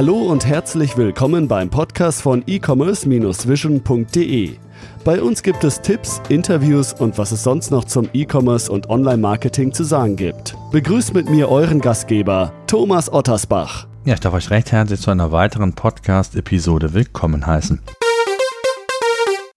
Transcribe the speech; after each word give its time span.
Hallo 0.00 0.16
und 0.16 0.46
herzlich 0.46 0.96
willkommen 0.96 1.46
beim 1.46 1.68
Podcast 1.68 2.22
von 2.22 2.42
e-commerce-vision.de. 2.46 4.56
Bei 5.04 5.20
uns 5.20 5.42
gibt 5.42 5.62
es 5.62 5.82
Tipps, 5.82 6.22
Interviews 6.30 6.94
und 6.94 7.18
was 7.18 7.32
es 7.32 7.42
sonst 7.42 7.70
noch 7.70 7.84
zum 7.84 8.08
E-Commerce 8.14 8.72
und 8.72 8.88
Online-Marketing 8.88 9.74
zu 9.74 9.84
sagen 9.84 10.16
gibt. 10.16 10.56
Begrüßt 10.72 11.12
mit 11.12 11.28
mir 11.28 11.50
euren 11.50 11.82
Gastgeber, 11.82 12.54
Thomas 12.66 13.12
Ottersbach. 13.12 13.88
Ja, 14.06 14.14
ich 14.14 14.20
darf 14.20 14.32
euch 14.32 14.48
recht 14.48 14.72
herzlich 14.72 15.02
zu 15.02 15.10
einer 15.10 15.32
weiteren 15.32 15.74
Podcast-Episode 15.74 16.94
willkommen 16.94 17.46
heißen. 17.46 17.82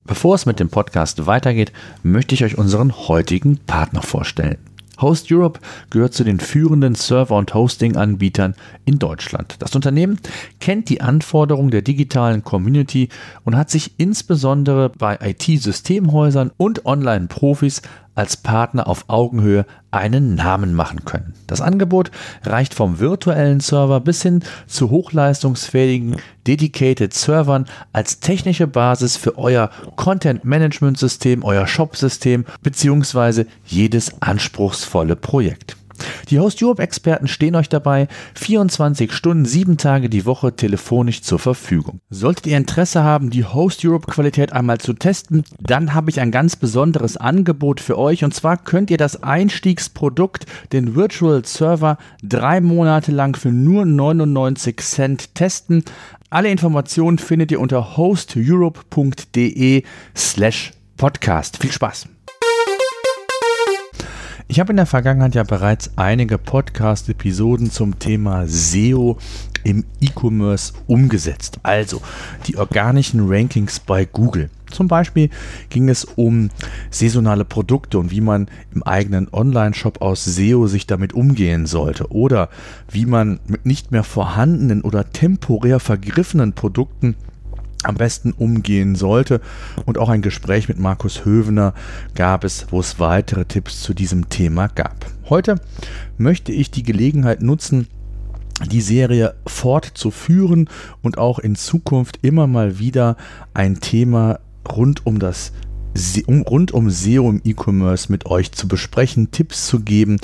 Bevor 0.03 0.35
es 0.35 0.45
mit 0.45 0.59
dem 0.59 0.67
Podcast 0.67 1.25
weitergeht, 1.25 1.71
möchte 2.03 2.35
ich 2.35 2.43
euch 2.43 2.57
unseren 2.57 2.91
heutigen 3.07 3.59
Partner 3.59 4.01
vorstellen. 4.01 4.57
Host 5.01 5.31
Europe 5.31 5.59
gehört 5.89 6.13
zu 6.13 6.23
den 6.23 6.39
führenden 6.39 6.95
Server- 6.95 7.37
und 7.37 7.53
Hosting-Anbietern 7.53 8.55
in 8.85 8.99
Deutschland. 8.99 9.55
Das 9.59 9.75
Unternehmen 9.75 10.19
kennt 10.59 10.89
die 10.89 11.01
Anforderungen 11.01 11.71
der 11.71 11.81
digitalen 11.81 12.43
Community 12.43 13.09
und 13.43 13.57
hat 13.57 13.69
sich 13.69 13.93
insbesondere 13.97 14.89
bei 14.89 15.17
IT-Systemhäusern 15.21 16.51
und 16.57 16.85
Online-Profis 16.85 17.81
als 18.15 18.37
Partner 18.37 18.87
auf 18.87 19.05
Augenhöhe 19.07 19.65
einen 19.91 20.35
Namen 20.35 20.73
machen 20.73 21.05
können. 21.05 21.33
Das 21.47 21.61
Angebot 21.61 22.11
reicht 22.43 22.73
vom 22.73 22.99
virtuellen 22.99 23.59
Server 23.59 23.99
bis 23.99 24.21
hin 24.21 24.43
zu 24.67 24.89
hochleistungsfähigen 24.89 26.17
Dedicated 26.47 27.13
Servern 27.13 27.65
als 27.91 28.19
technische 28.19 28.67
Basis 28.67 29.17
für 29.17 29.37
euer 29.37 29.69
Content 29.95 30.45
Management 30.45 30.97
System, 30.97 31.43
euer 31.43 31.67
Shop 31.67 31.95
System 31.95 32.45
bzw. 32.61 33.45
jedes 33.65 34.21
anspruchsvolle 34.21 35.15
Projekt. 35.15 35.77
Die 36.29 36.39
Host 36.39 36.63
Europe 36.63 36.81
Experten 36.81 37.27
stehen 37.27 37.55
euch 37.55 37.69
dabei 37.69 38.07
24 38.35 39.11
Stunden, 39.11 39.45
7 39.45 39.77
Tage 39.77 40.09
die 40.09 40.25
Woche 40.25 40.55
telefonisch 40.55 41.21
zur 41.21 41.39
Verfügung. 41.39 41.99
Solltet 42.09 42.47
ihr 42.47 42.57
Interesse 42.57 43.03
haben, 43.03 43.29
die 43.29 43.45
Host 43.45 43.85
Europe 43.85 44.11
Qualität 44.11 44.53
einmal 44.53 44.79
zu 44.79 44.93
testen, 44.93 45.43
dann 45.59 45.93
habe 45.93 46.09
ich 46.09 46.19
ein 46.19 46.31
ganz 46.31 46.55
besonderes 46.55 47.17
Angebot 47.17 47.79
für 47.79 47.97
euch 47.97 48.23
und 48.23 48.33
zwar 48.33 48.57
könnt 48.57 48.89
ihr 48.89 48.97
das 48.97 49.21
Einstiegsprodukt, 49.23 50.45
den 50.71 50.95
Virtual 50.95 51.43
Server, 51.45 51.97
drei 52.23 52.61
Monate 52.61 53.11
lang 53.11 53.35
für 53.35 53.51
nur 53.51 53.85
99 53.85 54.79
Cent 54.79 55.35
testen. 55.35 55.83
Alle 56.29 56.49
Informationen 56.49 57.19
findet 57.19 57.51
ihr 57.51 57.59
unter 57.59 57.95
hosteurope.de 57.95 59.83
slash 60.15 60.71
podcast. 60.97 61.57
Viel 61.57 61.71
Spaß! 61.71 62.07
Ich 64.53 64.59
habe 64.59 64.71
in 64.71 64.77
der 64.77 64.85
Vergangenheit 64.85 65.33
ja 65.33 65.41
bereits 65.41 65.89
einige 65.95 66.37
Podcast-Episoden 66.37 67.71
zum 67.71 67.97
Thema 67.97 68.45
SEO 68.45 69.17
im 69.63 69.83
E-Commerce 69.99 70.73
umgesetzt. 70.85 71.59
Also 71.63 72.03
die 72.45 72.57
organischen 72.57 73.27
Rankings 73.27 73.79
bei 73.79 74.05
Google. 74.05 74.51
Zum 74.69 74.87
Beispiel 74.87 75.31
ging 75.69 75.89
es 75.89 76.05
um 76.05 76.51
saisonale 76.91 77.45
Produkte 77.45 77.97
und 77.97 78.11
wie 78.11 78.21
man 78.21 78.47
im 78.75 78.83
eigenen 78.83 79.27
Online-Shop 79.33 80.03
aus 80.03 80.23
SEO 80.23 80.67
sich 80.67 80.85
damit 80.85 81.13
umgehen 81.13 81.65
sollte 81.65 82.11
oder 82.11 82.49
wie 82.91 83.07
man 83.07 83.39
mit 83.47 83.65
nicht 83.65 83.91
mehr 83.91 84.03
vorhandenen 84.03 84.83
oder 84.83 85.11
temporär 85.11 85.79
vergriffenen 85.79 86.53
Produkten 86.53 87.15
am 87.83 87.95
besten 87.95 88.31
umgehen 88.31 88.95
sollte. 88.95 89.41
Und 89.85 89.97
auch 89.97 90.09
ein 90.09 90.21
Gespräch 90.21 90.67
mit 90.67 90.79
Markus 90.79 91.25
Hövener 91.25 91.73
gab 92.15 92.43
es, 92.43 92.67
wo 92.71 92.79
es 92.79 92.99
weitere 92.99 93.45
Tipps 93.45 93.81
zu 93.81 93.93
diesem 93.93 94.29
Thema 94.29 94.67
gab. 94.67 95.05
Heute 95.29 95.55
möchte 96.17 96.51
ich 96.51 96.71
die 96.71 96.83
Gelegenheit 96.83 97.41
nutzen, 97.41 97.87
die 98.71 98.81
Serie 98.81 99.35
fortzuführen 99.45 100.69
und 101.01 101.17
auch 101.17 101.39
in 101.39 101.55
Zukunft 101.55 102.19
immer 102.21 102.47
mal 102.47 102.79
wieder 102.79 103.17
ein 103.53 103.79
Thema 103.79 104.39
rund 104.69 105.05
um 105.05 105.19
das 105.19 105.51
rund 106.27 106.71
um 106.71 106.89
SEO 106.89 107.29
im 107.29 107.41
E-Commerce 107.43 108.11
mit 108.11 108.25
euch 108.25 108.51
zu 108.51 108.67
besprechen, 108.67 109.29
Tipps 109.29 109.67
zu 109.67 109.81
geben 109.81 110.19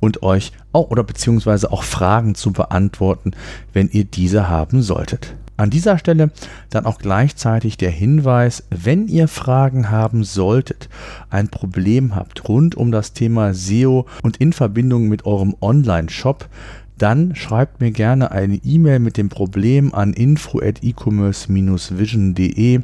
und 0.00 0.22
euch 0.22 0.52
auch 0.72 0.90
oder 0.90 1.02
beziehungsweise 1.02 1.72
auch 1.72 1.82
Fragen 1.82 2.34
zu 2.34 2.52
beantworten, 2.52 3.32
wenn 3.72 3.88
ihr 3.88 4.04
diese 4.04 4.48
haben 4.48 4.82
solltet. 4.82 5.34
An 5.56 5.70
dieser 5.70 5.98
Stelle 5.98 6.32
dann 6.70 6.84
auch 6.84 6.98
gleichzeitig 6.98 7.76
der 7.76 7.90
Hinweis, 7.90 8.64
wenn 8.70 9.06
ihr 9.06 9.28
Fragen 9.28 9.88
haben 9.90 10.24
solltet, 10.24 10.88
ein 11.30 11.46
Problem 11.48 12.16
habt 12.16 12.48
rund 12.48 12.74
um 12.74 12.90
das 12.90 13.12
Thema 13.12 13.54
SEO 13.54 14.06
und 14.22 14.38
in 14.38 14.52
Verbindung 14.52 15.06
mit 15.08 15.26
eurem 15.26 15.54
Online-Shop, 15.60 16.48
dann 16.98 17.36
schreibt 17.36 17.80
mir 17.80 17.92
gerne 17.92 18.32
eine 18.32 18.56
E-Mail 18.56 18.98
mit 18.98 19.16
dem 19.16 19.28
Problem 19.28 19.94
an 19.94 20.12
info@ecommerce-vision.de, 20.12 22.80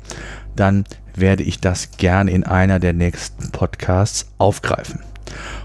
dann 0.55 0.85
werde 1.15 1.43
ich 1.43 1.59
das 1.61 1.97
gerne 1.97 2.31
in 2.31 2.45
einer 2.45 2.79
der 2.79 2.93
nächsten 2.93 3.51
Podcasts 3.51 4.31
aufgreifen. 4.39 5.01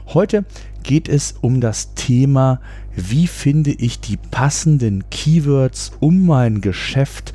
Heute 0.08 0.46
geht 0.84 1.08
es 1.10 1.34
um 1.42 1.62
das 1.62 1.96
Thema 1.96 2.62
wie 2.96 3.28
finde 3.28 3.72
ich 3.72 4.00
die 4.00 4.18
passenden 4.18 5.10
Keywords, 5.10 5.92
um 6.00 6.26
mein 6.26 6.62
Geschäft 6.62 7.34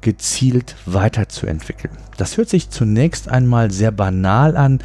gezielt 0.00 0.76
weiterzuentwickeln. 0.86 1.94
Das 2.16 2.36
hört 2.36 2.48
sich 2.48 2.70
zunächst 2.70 3.28
einmal 3.28 3.70
sehr 3.70 3.92
banal 3.92 4.56
an, 4.56 4.80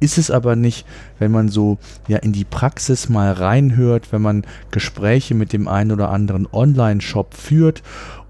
ist 0.00 0.18
es 0.18 0.30
aber 0.30 0.56
nicht, 0.56 0.86
wenn 1.18 1.30
man 1.30 1.48
so 1.48 1.78
ja 2.08 2.18
in 2.18 2.32
die 2.32 2.44
Praxis 2.44 3.08
mal 3.08 3.32
reinhört, 3.32 4.12
wenn 4.12 4.22
man 4.22 4.46
Gespräche 4.70 5.34
mit 5.34 5.52
dem 5.52 5.68
einen 5.68 5.92
oder 5.92 6.10
anderen 6.10 6.46
Online-Shop 6.52 7.34
führt 7.34 7.82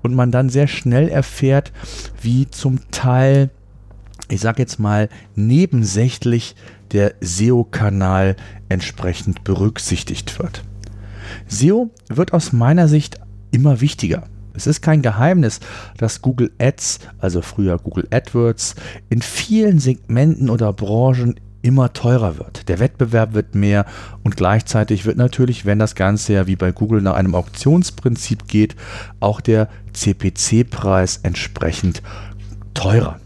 und 0.02 0.14
man 0.14 0.30
dann 0.30 0.50
sehr 0.50 0.68
schnell 0.68 1.08
erfährt, 1.08 1.72
wie 2.20 2.48
zum 2.48 2.78
Teil, 2.90 3.50
ich 4.28 4.40
sage 4.40 4.62
jetzt 4.62 4.78
mal, 4.78 5.08
nebensächlich 5.34 6.54
der 6.92 7.14
SEO-Kanal 7.20 8.36
entsprechend 8.68 9.42
berücksichtigt 9.42 10.38
wird. 10.38 10.62
SEO 11.48 11.90
wird 12.08 12.32
aus 12.32 12.52
meiner 12.52 12.88
Sicht 12.88 13.20
immer 13.50 13.80
wichtiger. 13.80 14.24
Es 14.54 14.66
ist 14.66 14.82
kein 14.82 15.02
Geheimnis, 15.02 15.60
dass 15.96 16.22
Google 16.22 16.52
Ads, 16.58 17.00
also 17.18 17.42
früher 17.42 17.78
Google 17.78 18.06
AdWords, 18.10 18.76
in 19.10 19.20
vielen 19.20 19.80
Segmenten 19.80 20.48
oder 20.48 20.72
Branchen 20.72 21.34
immer 21.62 21.92
teurer 21.92 22.38
wird. 22.38 22.68
Der 22.68 22.78
Wettbewerb 22.78 23.32
wird 23.32 23.54
mehr 23.54 23.86
und 24.22 24.36
gleichzeitig 24.36 25.06
wird 25.06 25.16
natürlich, 25.16 25.64
wenn 25.64 25.78
das 25.78 25.94
Ganze 25.94 26.34
ja 26.34 26.46
wie 26.46 26.56
bei 26.56 26.72
Google 26.72 27.00
nach 27.00 27.14
einem 27.14 27.34
Auktionsprinzip 27.34 28.46
geht, 28.48 28.76
auch 29.18 29.40
der 29.40 29.68
CPC-Preis 29.94 31.20
entsprechend 31.22 32.02
teurer. 32.74 33.18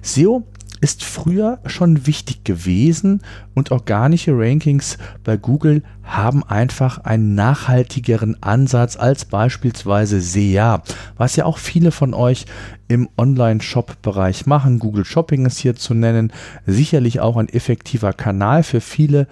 SEO 0.00 0.44
ist 0.82 1.04
früher 1.04 1.60
schon 1.64 2.08
wichtig 2.08 2.44
gewesen 2.44 3.22
und 3.54 3.70
organische 3.70 4.32
Rankings 4.36 4.98
bei 5.22 5.36
Google 5.36 5.84
haben 6.02 6.42
einfach 6.42 6.98
einen 6.98 7.36
nachhaltigeren 7.36 8.42
Ansatz 8.42 8.96
als 8.96 9.24
beispielsweise 9.24 10.20
SEA, 10.20 10.82
was 11.16 11.36
ja 11.36 11.44
auch 11.44 11.58
viele 11.58 11.92
von 11.92 12.14
euch 12.14 12.46
im 12.92 13.08
Online-Shop-Bereich 13.16 14.44
machen. 14.44 14.78
Google 14.78 15.04
Shopping 15.06 15.46
ist 15.46 15.58
hier 15.58 15.74
zu 15.74 15.94
nennen, 15.94 16.32
sicherlich 16.66 17.20
auch 17.20 17.38
ein 17.38 17.48
effektiver 17.48 18.12
Kanal 18.12 18.62
für 18.62 18.82
viele. 18.82 19.26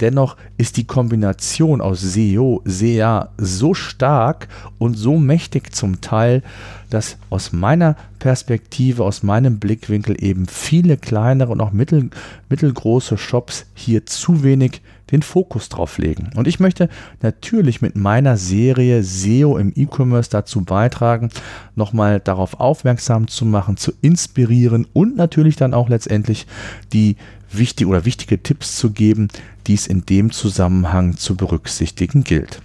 Dennoch 0.00 0.36
ist 0.58 0.76
die 0.76 0.84
Kombination 0.84 1.80
aus 1.80 2.00
SEO, 2.02 2.60
SEA 2.66 3.30
so 3.38 3.72
stark 3.72 4.48
und 4.78 4.94
so 4.94 5.16
mächtig 5.16 5.74
zum 5.74 6.02
Teil, 6.02 6.42
dass 6.90 7.16
aus 7.30 7.52
meiner 7.52 7.96
Perspektive, 8.18 9.04
aus 9.04 9.22
meinem 9.22 9.58
Blickwinkel 9.58 10.22
eben 10.22 10.46
viele 10.46 10.98
kleinere 10.98 11.52
und 11.52 11.62
auch 11.62 11.72
mittel, 11.72 12.10
mittelgroße 12.50 13.16
Shops 13.16 13.64
hier 13.74 14.04
zu 14.04 14.42
wenig 14.42 14.82
den 15.10 15.22
Fokus 15.22 15.68
drauf 15.68 15.98
legen. 15.98 16.30
Und 16.34 16.48
ich 16.48 16.60
möchte 16.60 16.88
natürlich 17.22 17.82
mit 17.82 17.96
meiner 17.96 18.36
Serie 18.36 19.02
SEO 19.02 19.56
im 19.56 19.72
E-Commerce 19.74 20.30
dazu 20.30 20.62
beitragen, 20.62 21.30
nochmal 21.74 22.20
darauf 22.20 22.60
aufmerksam 22.60 23.28
zu 23.28 23.44
machen, 23.44 23.76
zu 23.76 23.92
inspirieren 24.00 24.86
und 24.92 25.16
natürlich 25.16 25.56
dann 25.56 25.74
auch 25.74 25.88
letztendlich 25.88 26.46
die 26.92 27.16
wichtige 27.50 27.88
oder 27.88 28.04
wichtige 28.04 28.42
Tipps 28.42 28.76
zu 28.76 28.90
geben, 28.90 29.28
die 29.66 29.74
es 29.74 29.86
in 29.86 30.04
dem 30.06 30.32
Zusammenhang 30.32 31.16
zu 31.16 31.36
berücksichtigen 31.36 32.24
gilt. 32.24 32.60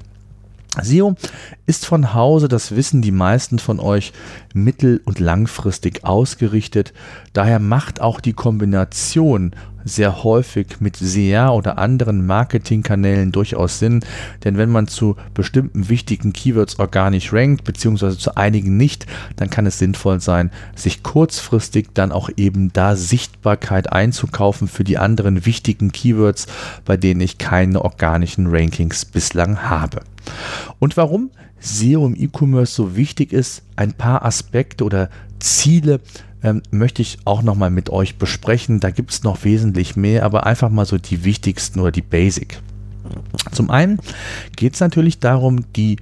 SEO 0.82 1.16
ist 1.66 1.86
von 1.86 2.14
Hause, 2.14 2.48
das 2.48 2.74
wissen 2.74 3.02
die 3.02 3.12
meisten 3.12 3.60
von 3.60 3.82
euch, 3.82 4.14
mittel- 4.54 5.02
und 5.04 5.20
langfristig 5.20 6.06
ausgerichtet. 6.06 6.94
Daher 7.34 7.60
macht 7.60 8.00
auch 8.00 8.22
die 8.22 8.32
Kombination 8.32 9.52
sehr 9.84 10.24
häufig 10.24 10.80
mit 10.80 10.96
SEA 10.96 11.50
oder 11.50 11.78
anderen 11.78 12.26
Marketingkanälen 12.26 13.32
durchaus 13.32 13.80
Sinn, 13.80 14.02
denn 14.44 14.58
wenn 14.58 14.70
man 14.70 14.88
zu 14.88 15.16
bestimmten 15.34 15.90
wichtigen 15.90 16.34
Keywords 16.34 16.80
organisch 16.80 17.34
rankt, 17.34 17.64
beziehungsweise 17.64 18.18
zu 18.18 18.36
einigen 18.36 18.78
nicht, 18.78 19.06
dann 19.36 19.50
kann 19.50 19.66
es 19.66 19.80
sinnvoll 19.80 20.20
sein, 20.20 20.52
sich 20.76 21.04
kurzfristig 21.04 21.90
dann 21.94 22.12
auch 22.12 22.30
eben 22.38 22.72
da 22.74 22.96
Sichtbarkeit 22.96 23.92
einzukaufen 23.92 24.68
für 24.68 24.84
die 24.84 24.98
anderen 24.98 25.46
wichtigen 25.46 25.92
Keywords, 25.92 26.48
bei 26.86 26.98
denen 26.98 27.22
ich 27.22 27.38
keine 27.38 27.84
organischen 27.84 28.48
Rankings 28.48 29.06
bislang 29.06 29.64
habe. 29.70 30.02
Und 30.80 30.98
warum 30.98 31.32
SEO 31.60 32.08
im 32.08 32.16
E-Commerce 32.16 32.74
so 32.74 32.96
wichtig 32.96 33.34
ist, 33.34 33.64
ein 33.76 33.94
paar 33.94 34.26
Aspekte 34.26 34.84
oder 34.84 35.10
Ziele 35.40 36.00
ähm, 36.44 36.62
möchte 36.72 37.02
ich 37.02 37.20
auch 37.26 37.42
nochmal 37.42 37.70
mit 37.70 37.90
euch 37.90 38.18
besprechen. 38.18 38.80
Da 38.80 38.90
gibt 38.90 39.12
es 39.12 39.24
noch 39.24 39.44
wesentlich 39.44 39.96
mehr, 39.96 40.24
aber 40.24 40.46
einfach 40.46 40.70
mal 40.70 40.86
so 40.86 40.98
die 40.98 41.24
wichtigsten 41.24 41.80
oder 41.80 41.92
die 41.92 42.02
Basic. 42.02 42.60
Zum 43.52 43.70
einen 43.70 44.00
geht 44.56 44.76
es 44.76 44.80
natürlich 44.80 45.20
darum, 45.20 45.66
die 45.74 45.98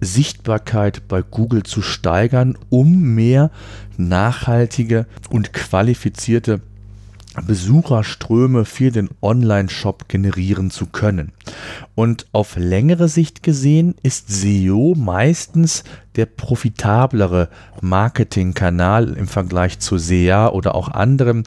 Sichtbarkeit 0.00 1.08
bei 1.08 1.22
Google 1.22 1.62
zu 1.62 1.82
steigern, 1.82 2.56
um 2.68 3.14
mehr 3.14 3.50
nachhaltige 3.96 5.06
und 5.30 5.52
qualifizierte 5.52 6.60
Besucherströme 7.42 8.64
für 8.64 8.90
den 8.90 9.08
Online-Shop 9.22 10.08
generieren 10.08 10.70
zu 10.70 10.86
können. 10.86 11.32
Und 11.94 12.26
auf 12.32 12.56
längere 12.56 13.08
Sicht 13.08 13.42
gesehen 13.42 13.94
ist 14.02 14.28
SEO 14.28 14.94
meistens 14.96 15.84
der 16.16 16.26
profitablere 16.26 17.48
Marketingkanal 17.80 19.14
im 19.14 19.28
Vergleich 19.28 19.78
zu 19.78 19.98
SEA 19.98 20.48
oder 20.48 20.74
auch 20.74 20.88
anderem. 20.88 21.44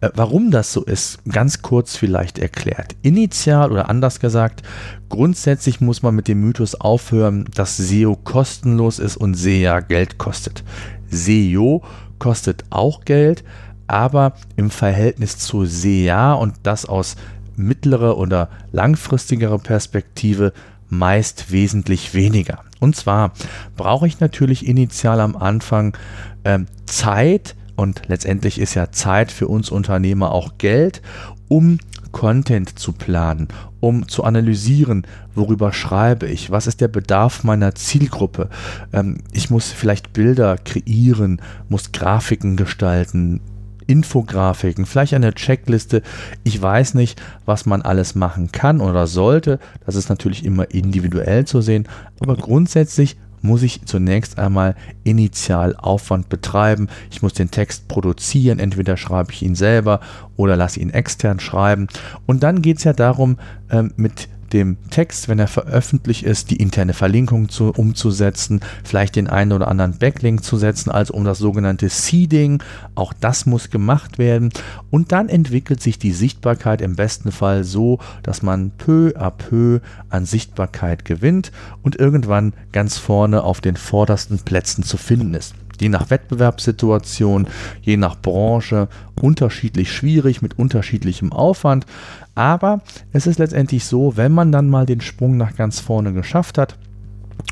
Äh, 0.00 0.10
warum 0.14 0.50
das 0.50 0.72
so 0.72 0.84
ist, 0.84 1.18
ganz 1.28 1.62
kurz 1.62 1.96
vielleicht 1.96 2.38
erklärt. 2.38 2.94
Initial 3.02 3.72
oder 3.72 3.88
anders 3.88 4.20
gesagt, 4.20 4.62
grundsätzlich 5.08 5.80
muss 5.80 6.02
man 6.02 6.14
mit 6.14 6.28
dem 6.28 6.40
Mythos 6.40 6.74
aufhören, 6.76 7.46
dass 7.54 7.76
SEO 7.76 8.16
kostenlos 8.16 8.98
ist 8.98 9.16
und 9.16 9.34
SEA 9.34 9.80
Geld 9.80 10.18
kostet. 10.18 10.64
SEO 11.10 11.82
kostet 12.18 12.64
auch 12.70 13.04
Geld, 13.04 13.44
aber 13.86 14.34
im 14.56 14.70
Verhältnis 14.70 15.38
zu 15.38 15.64
SEA 15.64 16.34
und 16.34 16.54
das 16.62 16.86
aus 16.86 17.16
mittlerer 17.56 18.18
oder 18.18 18.48
langfristigerer 18.72 19.58
Perspektive 19.58 20.52
meist 20.88 21.50
wesentlich 21.50 22.14
weniger. 22.14 22.60
Und 22.80 22.96
zwar 22.96 23.32
brauche 23.76 24.06
ich 24.06 24.20
natürlich 24.20 24.66
initial 24.66 25.20
am 25.20 25.36
Anfang 25.36 25.96
ähm, 26.44 26.66
Zeit 26.86 27.54
und 27.76 28.02
letztendlich 28.06 28.60
ist 28.60 28.74
ja 28.74 28.92
Zeit 28.92 29.32
für 29.32 29.48
uns 29.48 29.70
Unternehmer 29.70 30.32
auch 30.32 30.58
Geld, 30.58 31.02
um 31.48 31.78
Content 32.12 32.78
zu 32.78 32.92
planen, 32.92 33.48
um 33.80 34.06
zu 34.06 34.22
analysieren, 34.22 35.04
worüber 35.34 35.72
schreibe 35.72 36.28
ich, 36.28 36.52
was 36.52 36.68
ist 36.68 36.80
der 36.80 36.86
Bedarf 36.86 37.42
meiner 37.42 37.74
Zielgruppe. 37.74 38.48
Ähm, 38.92 39.18
ich 39.32 39.50
muss 39.50 39.72
vielleicht 39.72 40.12
Bilder 40.12 40.56
kreieren, 40.56 41.42
muss 41.68 41.90
Grafiken 41.90 42.56
gestalten, 42.56 43.40
Infografiken, 43.86 44.86
vielleicht 44.86 45.14
eine 45.14 45.34
Checkliste. 45.34 46.02
Ich 46.42 46.60
weiß 46.60 46.94
nicht, 46.94 47.20
was 47.44 47.66
man 47.66 47.82
alles 47.82 48.14
machen 48.14 48.52
kann 48.52 48.80
oder 48.80 49.06
sollte. 49.06 49.58
Das 49.86 49.94
ist 49.94 50.08
natürlich 50.08 50.44
immer 50.44 50.70
individuell 50.70 51.44
zu 51.44 51.60
sehen. 51.60 51.88
Aber 52.20 52.36
grundsätzlich 52.36 53.16
muss 53.44 53.62
ich 53.62 53.84
zunächst 53.84 54.38
einmal 54.38 54.74
initial 55.04 55.76
Aufwand 55.76 56.30
betreiben. 56.30 56.88
Ich 57.10 57.20
muss 57.20 57.34
den 57.34 57.50
Text 57.50 57.88
produzieren. 57.88 58.58
Entweder 58.58 58.96
schreibe 58.96 59.32
ich 59.32 59.42
ihn 59.42 59.54
selber 59.54 60.00
oder 60.36 60.56
lasse 60.56 60.80
ihn 60.80 60.90
extern 60.90 61.40
schreiben. 61.40 61.88
Und 62.24 62.42
dann 62.42 62.62
geht 62.62 62.78
es 62.78 62.84
ja 62.84 62.94
darum, 62.94 63.36
ähm, 63.70 63.92
mit 63.96 64.28
dem 64.54 64.78
Text, 64.88 65.28
wenn 65.28 65.38
er 65.38 65.48
veröffentlicht 65.48 66.22
ist, 66.22 66.50
die 66.50 66.56
interne 66.56 66.94
Verlinkung 66.94 67.48
zu, 67.48 67.70
umzusetzen, 67.70 68.60
vielleicht 68.84 69.16
den 69.16 69.28
einen 69.28 69.52
oder 69.52 69.68
anderen 69.68 69.98
Backlink 69.98 70.42
zu 70.42 70.56
setzen, 70.56 70.90
also 70.90 71.12
um 71.12 71.24
das 71.24 71.38
sogenannte 71.38 71.88
Seeding. 71.88 72.62
Auch 72.94 73.12
das 73.12 73.44
muss 73.44 73.68
gemacht 73.68 74.18
werden. 74.18 74.50
Und 74.90 75.12
dann 75.12 75.28
entwickelt 75.28 75.82
sich 75.82 75.98
die 75.98 76.12
Sichtbarkeit 76.12 76.80
im 76.80 76.96
besten 76.96 77.32
Fall 77.32 77.64
so, 77.64 77.98
dass 78.22 78.42
man 78.42 78.70
peu 78.70 79.12
à 79.16 79.30
peu 79.30 79.80
an 80.08 80.24
Sichtbarkeit 80.24 81.04
gewinnt 81.04 81.50
und 81.82 81.96
irgendwann 81.96 82.54
ganz 82.72 82.96
vorne 82.96 83.42
auf 83.42 83.60
den 83.60 83.76
vordersten 83.76 84.38
Plätzen 84.38 84.84
zu 84.84 84.96
finden 84.96 85.34
ist 85.34 85.54
je 85.80 85.88
nach 85.88 86.10
Wettbewerbssituation, 86.10 87.46
je 87.82 87.96
nach 87.96 88.16
Branche 88.16 88.88
unterschiedlich 89.20 89.92
schwierig 89.92 90.42
mit 90.42 90.58
unterschiedlichem 90.58 91.32
Aufwand. 91.32 91.86
Aber 92.34 92.80
es 93.12 93.26
ist 93.26 93.38
letztendlich 93.38 93.84
so, 93.84 94.16
wenn 94.16 94.32
man 94.32 94.50
dann 94.50 94.68
mal 94.68 94.86
den 94.86 95.00
Sprung 95.00 95.36
nach 95.36 95.54
ganz 95.56 95.80
vorne 95.80 96.12
geschafft 96.12 96.58
hat, 96.58 96.76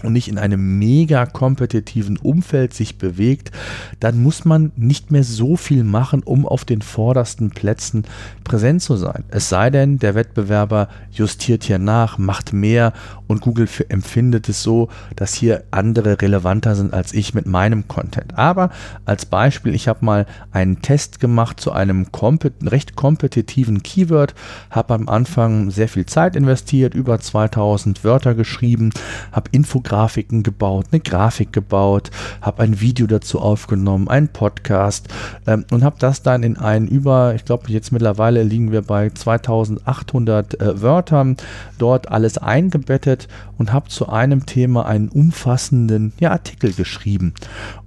und 0.03 0.13
nicht 0.13 0.29
in 0.29 0.39
einem 0.39 0.79
mega 0.79 1.27
kompetitiven 1.27 2.17
Umfeld 2.17 2.75
sich 2.75 2.99
bewegt, 2.99 3.53
dann 4.01 4.23
muss 4.23 4.45
man 4.45 4.73
nicht 4.77 5.11
mehr 5.11 5.25
so 5.25 5.57
viel 5.57 5.85
machen, 5.85 6.23
um 6.23 6.47
auf 6.47 6.65
den 6.65 6.83
vordersten 6.83 7.51
Plätzen 7.51 8.05
präsent 8.45 8.83
zu 8.83 8.97
sein. 8.97 9.25
Es 9.29 9.49
sei 9.49 9.71
denn, 9.71 9.99
der 9.99 10.15
Wettbewerber 10.15 10.89
justiert 11.13 11.65
hier 11.65 11.79
nach, 11.79 12.19
macht 12.19 12.53
mehr 12.53 12.93
und 13.27 13.41
Google 13.41 13.69
empfindet 13.89 14.49
es 14.49 14.63
so, 14.63 14.89
dass 15.17 15.35
hier 15.35 15.65
andere 15.71 16.21
relevanter 16.21 16.75
sind 16.75 16.93
als 16.93 17.13
ich 17.13 17.35
mit 17.35 17.47
meinem 17.47 17.89
Content. 17.89 18.39
Aber 18.39 18.71
als 19.05 19.27
Beispiel, 19.27 19.75
ich 19.75 19.89
habe 19.89 20.05
mal 20.05 20.27
einen 20.51 20.83
Test 20.83 21.21
gemacht 21.21 21.61
zu 21.61 21.73
einem 21.73 22.13
kompet 22.13 22.55
recht 22.63 22.97
kompetitiven 22.97 23.83
Keyword, 23.83 24.35
habe 24.71 24.95
am 24.95 25.09
Anfang 25.09 25.71
sehr 25.71 25.89
viel 25.89 26.07
Zeit 26.07 26.37
investiert, 26.37 26.95
über 26.95 27.19
2000 27.19 28.05
Wörter 28.05 28.35
geschrieben, 28.35 28.91
habe 29.33 29.51
Infografiken 29.83 30.43
gebaut, 30.43 30.87
eine 30.93 31.01
Grafik 31.01 31.53
gebaut, 31.53 32.11
habe 32.41 32.63
ein 32.63 32.81
Video 32.81 33.07
dazu 33.07 33.41
aufgenommen, 33.41 34.09
einen 34.09 34.29
Podcast 34.29 35.09
ähm, 35.47 35.65
und 35.73 35.83
habe 35.83 35.97
das 35.99 36.23
dann 36.23 36.43
in 36.43 36.57
einen 36.57 36.87
über, 36.87 37.35
ich 37.35 37.45
glaube 37.45 37.65
jetzt 37.69 37.91
mittlerweile 37.91 38.43
liegen 38.43 38.71
wir 38.71 38.83
bei 38.83 39.11
2800 39.11 40.61
äh, 40.61 40.81
Wörtern, 40.81 41.37
dort 41.79 42.11
alles 42.11 42.39
eingebettet 42.39 43.29
und 43.59 43.73
habe 43.73 43.89
zu 43.89 44.09
einem 44.09 44.47
Thema 44.47 44.87
einen 44.87 45.09
umfassenden 45.09 46.13
ja, 46.21 46.31
Artikel 46.31 46.73
geschrieben. 46.73 47.35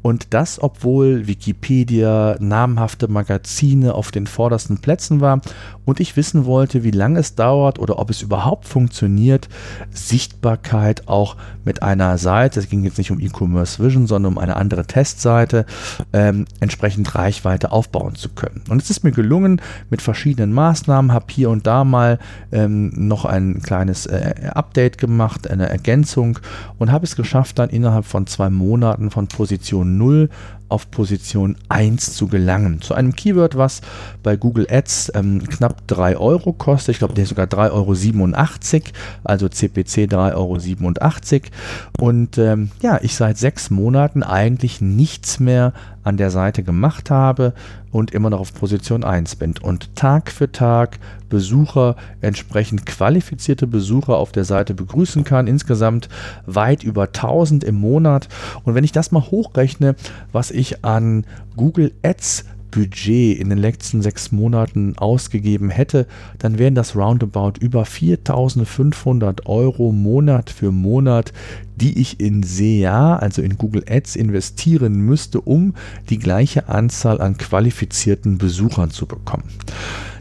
Und 0.01 0.33
das, 0.33 0.61
obwohl 0.61 1.27
Wikipedia, 1.27 2.35
namhafte 2.39 3.07
Magazine 3.07 3.95
auf 3.95 4.11
den 4.11 4.27
vordersten 4.27 4.77
Plätzen 4.79 5.19
war 5.19 5.41
und 5.85 5.99
ich 5.99 6.15
wissen 6.15 6.45
wollte, 6.45 6.83
wie 6.83 6.91
lange 6.91 7.19
es 7.19 7.35
dauert 7.35 7.79
oder 7.79 7.99
ob 7.99 8.09
es 8.09 8.21
überhaupt 8.21 8.67
funktioniert, 8.67 9.49
Sichtbarkeit 9.91 11.07
auch 11.07 11.37
mit 11.63 11.81
einer 11.85 12.17
Seite, 12.17 12.59
es 12.59 12.67
ging 12.67 12.83
jetzt 12.83 12.97
nicht 12.97 13.11
um 13.11 13.19
E-Commerce 13.19 13.81
Vision, 13.81 14.07
sondern 14.07 14.33
um 14.33 14.37
eine 14.39 14.55
andere 14.57 14.85
Testseite, 14.85 15.65
ähm, 16.11 16.45
entsprechend 16.59 17.15
Reichweite 17.15 17.71
aufbauen 17.71 18.15
zu 18.15 18.29
können. 18.29 18.63
Und 18.69 18.81
es 18.81 18.89
ist 18.89 19.03
mir 19.03 19.11
gelungen 19.11 19.61
mit 19.89 20.01
verschiedenen 20.01 20.51
Maßnahmen, 20.51 21.13
habe 21.13 21.27
hier 21.29 21.49
und 21.49 21.67
da 21.67 21.83
mal 21.83 22.19
ähm, 22.51 22.91
noch 22.95 23.25
ein 23.25 23.61
kleines 23.61 24.07
äh, 24.07 24.33
Update 24.53 24.97
gemacht, 24.97 25.49
eine 25.49 25.69
Ergänzung 25.69 26.39
und 26.79 26.91
habe 26.91 27.05
es 27.05 27.15
geschafft, 27.15 27.59
dann 27.59 27.69
innerhalb 27.69 28.05
von 28.05 28.27
zwei 28.27 28.49
Monaten 28.49 29.11
von 29.11 29.27
Position 29.27 29.97
0 29.97 30.29
auf 30.69 30.89
Position 30.91 31.55
1 31.69 32.15
zu 32.15 32.27
gelangen. 32.27 32.81
Zu 32.81 32.93
einem 32.93 33.15
Keyword, 33.15 33.57
was 33.57 33.81
bei 34.23 34.35
Google 34.35 34.67
Ads 34.69 35.11
ähm, 35.15 35.47
knapp 35.47 35.87
3 35.87 36.17
Euro 36.17 36.53
kostet. 36.53 36.93
Ich 36.95 36.99
glaube, 36.99 37.13
der 37.13 37.23
ist 37.23 37.29
sogar 37.29 37.47
3,87 37.47 37.71
Euro, 37.71 38.83
also 39.23 39.49
CPC 39.49 40.11
3,87 40.11 41.33
Euro. 41.33 42.07
Und 42.07 42.37
ähm, 42.37 42.71
ja, 42.81 42.99
ich 43.01 43.15
seit 43.15 43.37
sechs 43.37 43.69
Monaten 43.69 44.23
eigentlich 44.23 44.81
nichts 44.81 45.39
mehr 45.39 45.73
an 46.05 46.17
der 46.17 46.31
Seite 46.31 46.63
gemacht 46.63 47.09
habe 47.09 47.53
und 47.91 48.11
immer 48.11 48.29
noch 48.29 48.39
auf 48.39 48.53
Position 48.53 49.03
1 49.03 49.35
bin. 49.35 49.55
Und 49.61 49.95
Tag 49.95 50.31
für 50.31 50.51
Tag 50.51 50.99
Besucher, 51.27 51.95
entsprechend 52.21 52.85
qualifizierte 52.85 53.67
Besucher 53.67 54.15
auf 54.15 54.31
der 54.31 54.45
Seite 54.45 54.73
begrüßen 54.73 55.23
kann. 55.23 55.47
Insgesamt 55.47 56.07
weit 56.45 56.83
über 56.83 57.07
1000 57.07 57.63
im 57.63 57.75
Monat. 57.75 58.29
Und 58.63 58.75
wenn 58.75 58.83
ich 58.83 58.91
das 58.91 59.11
mal 59.11 59.23
hochrechne, 59.31 59.95
was 60.31 60.51
ich 60.51 60.85
an 60.85 61.25
Google 61.57 61.91
Ads 62.03 62.45
Budget 62.75 63.39
in 63.39 63.49
den 63.49 63.57
letzten 63.57 64.01
sechs 64.01 64.33
Monaten 64.33 64.97
ausgegeben 64.97 65.69
hätte, 65.69 66.07
dann 66.39 66.59
wären 66.59 66.75
das 66.75 66.93
roundabout 66.93 67.53
über 67.61 67.85
4500 67.85 69.45
Euro 69.45 69.93
Monat 69.93 70.49
für 70.49 70.73
Monat, 70.73 71.31
die 71.77 71.99
ich 71.99 72.19
in 72.19 72.43
SEA, 72.43 73.15
also 73.15 73.41
in 73.41 73.57
Google 73.57 73.85
Ads, 73.89 74.17
investieren 74.17 74.99
müsste, 74.99 75.39
um 75.39 75.73
die 76.09 76.19
gleiche 76.19 76.67
Anzahl 76.67 77.21
an 77.21 77.37
qualifizierten 77.37 78.37
Besuchern 78.37 78.91
zu 78.91 79.05
bekommen. 79.05 79.45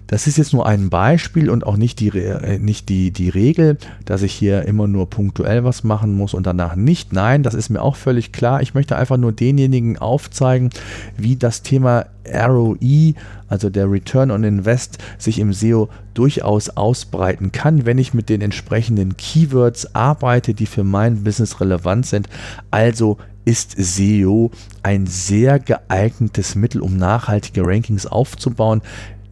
Das 0.07 0.27
ist 0.27 0.39
jetzt 0.39 0.53
nur 0.53 0.67
ein 0.67 0.91
Beispiel 0.91 1.49
und 1.49 1.67
auch 1.67 1.77
nicht 1.77 2.01
die, 2.01 2.09
äh, 2.09 2.59
nicht 2.59 2.89
die, 2.89 3.11
die 3.11 3.29
Regel, 3.29 3.79
dass 4.05 4.23
ich 4.23 4.33
hier 4.33 4.63
immer 4.63 4.87
nur 4.87 5.09
punktuell 5.09 5.65
was 5.65 5.85
machen 5.85 6.15
muss 6.15 6.35
und 6.35 6.47
danach 6.47 6.77
nicht. 6.77 7.13
Nein, 7.13 7.43
das 7.43 7.55
ist 7.55 7.71
mir 7.71 7.83
auch 7.83 7.97
völlig 7.97 8.33
klar. 8.33 8.61
Ich 8.63 8.75
möchte 8.75 8.97
einfach 8.97 9.17
nur 9.17 9.33
denjenigen 9.33 9.99
aufzeigen, 9.99 10.71
wie 11.17 11.37
das 11.37 11.63
Thema 11.63 12.07
ROI, 12.33 13.15
also 13.49 13.71
der 13.71 13.91
Return 13.91 14.31
on 14.31 14.45
Invest, 14.45 14.99
sich 15.19 15.39
im 15.39 15.53
SEO 15.53 15.89
durchaus 16.15 16.71
ausbreiten 16.71 17.53
kann, 17.53 17.87
wenn 17.87 17.99
ich 17.99 18.15
mit 18.15 18.29
den 18.29 18.41
entsprechenden 18.41 19.17
Keywords 19.17 19.95
arbeite, 19.95 20.55
die 20.55 20.67
für 20.67 20.85
mein 20.85 21.25
Business 21.25 21.61
relevant 21.61 22.07
sind. 22.07 22.29
Also 22.71 23.19
ist 23.45 23.75
SEO 23.77 24.51
ein 24.83 25.07
sehr 25.07 25.59
geeignetes 25.59 26.55
Mittel, 26.55 26.81
um 26.81 26.97
nachhaltige 26.97 27.67
Rankings 27.67 28.07
aufzubauen, 28.07 28.83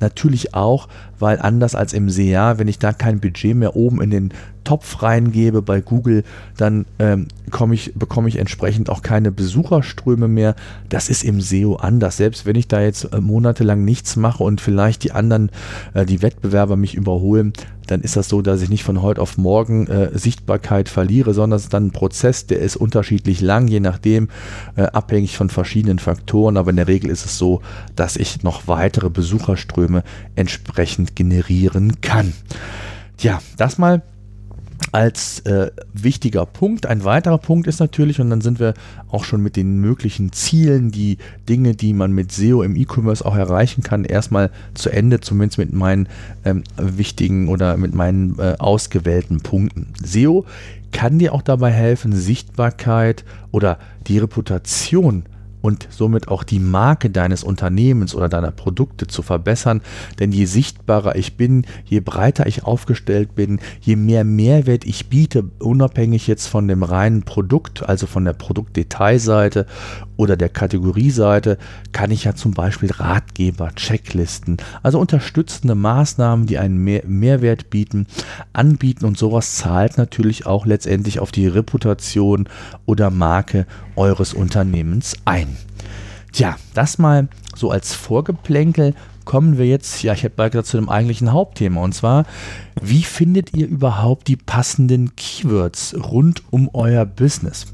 natürlich 0.03 0.55
auch, 0.55 0.89
weil 1.19 1.39
anders 1.41 1.75
als 1.75 1.93
im 1.93 2.11
SEA, 2.11 2.59
wenn 2.59 2.69
ich 2.69 2.79
da 2.79 2.93
kein 2.93 3.21
Budget 3.21 3.57
mehr 3.57 3.77
oben 3.77 4.03
in 4.03 4.11
den 4.11 4.35
Topf 4.65 5.03
reingebe 5.03 5.63
bei 5.63 5.81
Google, 5.81 6.25
dann 6.57 6.87
ähm, 6.99 7.29
ich, 7.73 7.95
bekomme 7.95 8.29
ich 8.29 8.37
entsprechend 8.37 8.91
auch 8.91 9.03
keine 9.03 9.33
Besucherströme 9.33 10.29
mehr. 10.29 10.55
Das 10.89 11.09
ist 11.09 11.25
im 11.25 11.41
SEO 11.41 11.77
anders. 11.77 12.17
Selbst 12.17 12.47
wenn 12.47 12.57
ich 12.57 12.69
da 12.69 12.81
jetzt 12.81 13.13
äh, 13.13 13.21
monatelang 13.21 13.85
nichts 13.85 14.17
mache 14.17 14.45
und 14.45 14.61
vielleicht 14.61 15.05
die 15.05 15.13
anderen, 15.13 15.51
äh, 15.95 16.05
die 16.05 16.23
Wettbewerber 16.23 16.77
mich 16.77 16.95
überholen, 16.95 17.53
dann 17.93 18.01
ist 18.01 18.17
das 18.17 18.29
so, 18.29 18.43
dass 18.43 18.63
ich 18.63 18.71
nicht 18.71 18.85
von 18.85 19.03
heute 19.03 19.21
auf 19.21 19.39
morgen 19.39 19.87
äh, 19.87 20.19
Sichtbarkeit 20.19 20.89
verliere, 20.89 21.35
sondern 21.35 21.57
es 21.57 21.65
ist 21.65 21.75
dann 21.75 21.87
ein 21.87 21.91
Prozess, 21.93 22.47
der 22.47 22.59
ist 22.61 22.77
unterschiedlich 22.77 23.41
lang, 23.41 23.69
je 23.69 23.81
nachdem, 23.81 24.29
äh, 24.77 24.83
abhängig 24.83 25.37
von 25.37 25.51
verschiedenen 25.51 25.99
Faktoren. 25.99 26.57
Aber 26.57 26.71
in 26.71 26.77
der 26.77 26.89
Regel 26.89 27.11
ist 27.11 27.25
es 27.25 27.39
so, 27.39 27.61
dass 27.95 28.17
ich 28.17 28.43
noch 28.43 28.67
weitere 28.67 29.11
Besucherströme 29.11 30.03
entsprechend 30.35 31.15
generieren 31.15 32.01
kann. 32.01 32.33
Tja, 33.19 33.41
das 33.57 33.79
mal 33.79 34.03
als 34.93 35.41
äh, 35.41 35.71
wichtiger 35.95 36.47
Punkt. 36.47 36.87
Ein 36.87 37.03
weiterer 37.05 37.39
Punkt 37.39 37.67
ist 37.67 37.81
natürlich, 37.81 38.21
und 38.21 38.31
dann 38.31 38.43
sind 38.43 38.61
wir 38.61 38.75
auch 39.09 39.25
schon 39.25 39.43
mit 39.43 39.57
den 39.57 39.79
möglichen 39.79 40.33
Zielen, 40.33 40.91
die 40.91 41.19
Dinge, 41.49 41.75
die 41.75 41.95
man 41.95 42.13
mit 42.13 42.31
SEO 42.31 42.63
im 42.63 42.77
E-Commerce 42.77 43.25
auch 43.25 43.35
erreichen 43.35 43.83
kann, 43.83 44.05
erstmal 44.05 44.51
zu 44.75 44.91
Ende, 44.91 45.21
zumindest 45.21 45.59
mit 45.59 45.73
meinen 45.73 46.09
ähm, 46.45 46.63
wichtigen 46.77 47.49
oder 47.49 47.77
mit 47.79 47.95
meinen 47.95 48.39
äh, 48.39 48.57
ausgewählten 48.59 49.41
Punkten. 49.41 49.95
SEO 50.03 50.45
kann 50.93 51.19
dir 51.19 51.33
auch 51.33 51.43
dabei 51.43 51.71
helfen, 51.71 52.13
Sichtbarkeit 52.13 53.25
oder 53.51 53.79
die 54.07 54.19
Reputation 54.19 55.25
und 55.63 55.89
somit 55.91 56.29
auch 56.29 56.43
die 56.43 56.59
Marke 56.59 57.09
deines 57.09 57.45
Unternehmens 57.45 58.15
oder 58.15 58.29
deiner 58.29 58.51
Produkte 58.51 59.07
zu 59.07 59.23
verbessern. 59.23 59.81
Denn 60.19 60.33
je 60.33 60.45
sichtbarer 60.45 61.17
ich 61.17 61.37
bin, 61.37 61.65
je 61.85 62.01
breiter 62.01 62.47
ich 62.47 62.65
aufgestellt 62.65 63.35
bin, 63.35 63.61
je 63.81 63.97
mehr 63.97 64.25
Mehrwert 64.25 64.85
ich 64.85 65.09
biete, 65.09 65.45
unabhängig 65.61 66.27
jetzt 66.27 66.49
von 66.49 66.69
dem 66.69 66.83
reinen 66.83 67.23
Produkt, 67.23 67.89
also 67.89 68.07
von 68.07 68.25
der 68.25 68.33
Produktdetailseite 68.35 69.67
oder 70.17 70.37
der 70.37 70.49
Kategorieseite, 70.49 71.59
kann 71.93 72.11
ich 72.11 72.25
ja 72.25 72.35
zum 72.35 72.53
Beispiel 72.53 72.91
Ratgeber, 72.91 73.71
Checklisten, 73.75 74.57
also 74.83 74.99
unterstützende 74.99 75.75
Maßnahmen, 75.75 76.47
die 76.47 76.59
einen 76.59 76.79
mehr 76.79 77.03
Mehrwert 77.07 77.71
bieten, 77.71 78.07
anbieten 78.53 79.05
und 79.05 79.17
sowas 79.17 79.57
zahlt 79.57 79.97
natürlich 79.97 80.47
auch 80.47 80.67
letztendlich 80.67 81.21
auf 81.21 81.33
die 81.33 81.47
Reputation 81.47 82.49
oder 82.85 83.11
Marke 83.11 83.67
eures 83.97 84.35
Unternehmens 84.35 85.15
ein. 85.25 85.57
Tja, 86.33 86.57
das 86.75 86.99
mal 86.99 87.29
so 87.55 87.71
als 87.71 87.95
Vorgeplänkel 87.95 88.95
kommen 89.25 89.59
wir 89.59 89.67
jetzt, 89.67 90.03
ja, 90.03 90.13
ich 90.15 90.23
hätte 90.23 90.37
bald 90.37 90.53
gesagt, 90.53 90.69
zu 90.69 90.77
dem 90.77 90.89
eigentlichen 90.89 91.33
Hauptthema. 91.33 91.81
Und 91.81 91.95
zwar, 91.95 92.25
wie 92.81 93.03
findet 93.03 93.55
ihr 93.55 93.67
überhaupt 93.67 94.29
die 94.29 94.37
passenden 94.37 95.15
Keywords 95.17 95.95
rund 95.95 96.43
um 96.51 96.71
euer 96.73 97.05
Business? 97.05 97.67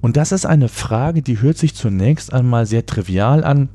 Und 0.00 0.16
das 0.16 0.32
ist 0.32 0.46
eine 0.46 0.68
Frage, 0.68 1.22
die 1.22 1.40
hört 1.40 1.58
sich 1.58 1.74
zunächst 1.74 2.32
einmal 2.32 2.66
sehr 2.66 2.86
trivial 2.86 3.44
an, 3.44 3.68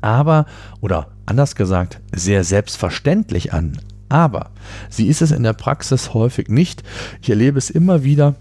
aber, 0.00 0.46
oder 0.80 1.08
anders 1.26 1.54
gesagt, 1.54 2.00
sehr 2.12 2.44
selbstverständlich 2.44 3.52
an. 3.52 3.78
Aber 4.08 4.50
sie 4.90 5.06
ist 5.06 5.22
es 5.22 5.30
in 5.30 5.42
der 5.42 5.54
Praxis 5.54 6.12
häufig 6.12 6.48
nicht. 6.48 6.82
Ich 7.22 7.30
erlebe 7.30 7.56
es 7.56 7.70
immer 7.70 8.04
wieder, 8.04 8.34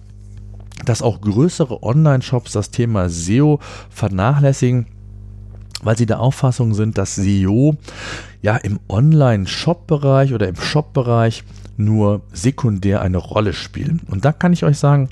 dass 0.86 1.02
auch 1.02 1.22
größere 1.22 1.84
Online-Shops 1.84 2.54
das 2.54 2.72
Thema 2.72 3.10
SEO 3.10 3.60
vernachlässigen, 3.90 4.88
weil 5.84 5.98
sie 5.98 6.06
der 6.06 6.20
Auffassung 6.20 6.74
sind, 6.74 6.98
dass 6.98 7.16
SEO 7.16 7.76
ja 8.42 8.58
im 8.58 8.80
Online-Shop-Bereich 8.90 10.34
oder 10.34 10.48
im 10.48 10.56
Shop-Bereich 10.56 11.44
nur 11.78 12.22
sekundär 12.32 13.02
eine 13.02 13.18
Rolle 13.18 13.54
spielen. 13.54 14.02
Und 14.10 14.26
da 14.26 14.32
kann 14.32 14.54
ich 14.54 14.64
euch 14.64 14.78
sagen, 14.78 15.10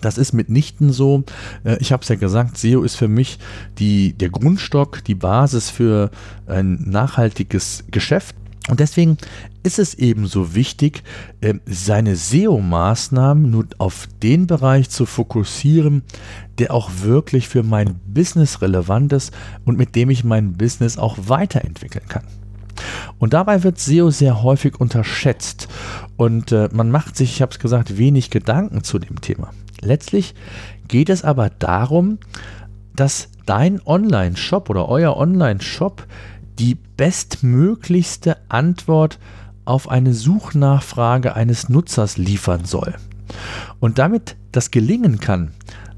das 0.00 0.18
ist 0.18 0.32
mitnichten 0.32 0.92
so. 0.92 1.24
Äh, 1.64 1.76
ich 1.80 1.92
habe 1.92 2.02
es 2.02 2.08
ja 2.08 2.16
gesagt, 2.16 2.58
SEO 2.58 2.82
ist 2.82 2.96
für 2.96 3.08
mich 3.08 3.38
die, 3.78 4.12
der 4.12 4.30
Grundstock, 4.30 5.04
die 5.04 5.14
Basis 5.14 5.70
für 5.70 6.10
ein 6.46 6.82
nachhaltiges 6.88 7.84
Geschäft. 7.90 8.34
Und 8.68 8.80
deswegen 8.80 9.18
ist 9.62 9.78
es 9.78 9.94
ebenso 9.94 10.54
wichtig, 10.54 11.02
ähm, 11.42 11.60
seine 11.66 12.16
SEO-Maßnahmen 12.16 13.50
nur 13.50 13.66
auf 13.76 14.08
den 14.22 14.46
Bereich 14.46 14.88
zu 14.88 15.04
fokussieren, 15.04 16.02
der 16.58 16.72
auch 16.72 16.90
wirklich 17.02 17.48
für 17.48 17.62
mein 17.62 18.00
Business 18.06 18.62
relevant 18.62 19.12
ist 19.12 19.34
und 19.66 19.76
mit 19.76 19.94
dem 19.94 20.08
ich 20.08 20.24
mein 20.24 20.54
Business 20.54 20.96
auch 20.96 21.18
weiterentwickeln 21.26 22.08
kann. 22.08 22.24
Und 23.18 23.34
dabei 23.34 23.62
wird 23.62 23.78
SEO 23.78 24.10
sehr 24.10 24.42
häufig 24.42 24.80
unterschätzt 24.80 25.68
und 26.16 26.50
äh, 26.52 26.68
man 26.72 26.90
macht 26.90 27.16
sich, 27.16 27.34
ich 27.34 27.42
habe 27.42 27.52
es 27.52 27.58
gesagt, 27.58 27.98
wenig 27.98 28.30
Gedanken 28.30 28.82
zu 28.82 28.98
dem 28.98 29.20
Thema. 29.20 29.50
Letztlich 29.80 30.34
geht 30.88 31.10
es 31.10 31.22
aber 31.22 31.50
darum, 31.50 32.18
dass 32.96 33.28
dein 33.46 33.80
Online-Shop 33.84 34.70
oder 34.70 34.88
euer 34.88 35.16
Online-Shop 35.16 36.06
die 36.58 36.76
bestmöglichste 36.96 38.36
Antwort 38.48 39.18
auf 39.64 39.88
eine 39.88 40.14
Suchnachfrage 40.14 41.34
eines 41.34 41.68
Nutzers 41.68 42.16
liefern 42.16 42.64
soll. 42.64 42.94
Und 43.80 43.98
damit 43.98 44.36
das 44.52 44.70
gelingen 44.70 45.20
kann, 45.20 45.52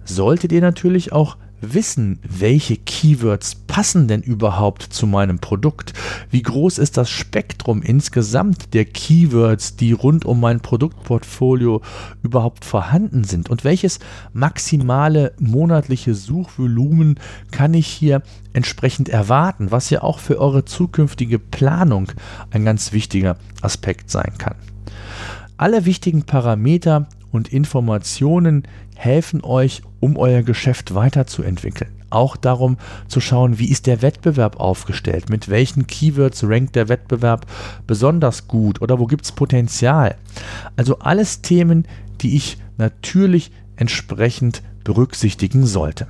solltet 0.04 0.52
ihr 0.52 0.60
natürlich 0.60 1.12
auch 1.12 1.36
wissen, 1.60 2.18
welche 2.22 2.76
Keywords 2.76 3.54
passen 3.54 4.08
denn 4.08 4.22
überhaupt 4.22 4.82
zu 4.82 5.06
meinem 5.06 5.38
Produkt? 5.38 5.92
Wie 6.30 6.42
groß 6.42 6.78
ist 6.78 6.96
das 6.96 7.10
Spektrum 7.10 7.82
insgesamt 7.82 8.74
der 8.74 8.84
Keywords, 8.84 9.76
die 9.76 9.92
rund 9.92 10.24
um 10.24 10.40
mein 10.40 10.60
Produktportfolio 10.60 11.82
überhaupt 12.22 12.64
vorhanden 12.64 13.24
sind? 13.24 13.50
Und 13.50 13.64
welches 13.64 13.98
maximale 14.32 15.32
monatliche 15.38 16.14
Suchvolumen 16.14 17.18
kann 17.50 17.74
ich 17.74 17.86
hier 17.86 18.22
entsprechend 18.52 19.08
erwarten, 19.08 19.70
was 19.70 19.90
ja 19.90 20.02
auch 20.02 20.18
für 20.18 20.40
eure 20.40 20.64
zukünftige 20.64 21.38
Planung 21.38 22.12
ein 22.50 22.64
ganz 22.64 22.92
wichtiger 22.92 23.36
Aspekt 23.62 24.10
sein 24.10 24.32
kann? 24.38 24.56
Alle 25.58 25.86
wichtigen 25.86 26.24
Parameter 26.24 27.08
und 27.36 27.52
Informationen 27.52 28.64
helfen 28.96 29.44
euch, 29.44 29.82
um 30.00 30.16
euer 30.16 30.42
Geschäft 30.42 30.94
weiterzuentwickeln. 30.94 31.90
Auch 32.08 32.36
darum 32.36 32.78
zu 33.08 33.20
schauen, 33.20 33.58
wie 33.58 33.70
ist 33.70 33.86
der 33.86 34.00
Wettbewerb 34.00 34.58
aufgestellt, 34.58 35.28
mit 35.28 35.48
welchen 35.48 35.86
Keywords 35.86 36.44
rankt 36.44 36.76
der 36.76 36.88
Wettbewerb 36.88 37.46
besonders 37.86 38.48
gut 38.48 38.80
oder 38.80 38.98
wo 38.98 39.06
gibt 39.06 39.26
es 39.26 39.32
Potenzial. 39.32 40.16
Also 40.76 40.98
alles 41.00 41.42
Themen, 41.42 41.86
die 42.22 42.36
ich 42.36 42.58
natürlich 42.78 43.50
entsprechend 43.76 44.62
berücksichtigen 44.82 45.66
sollte. 45.66 46.06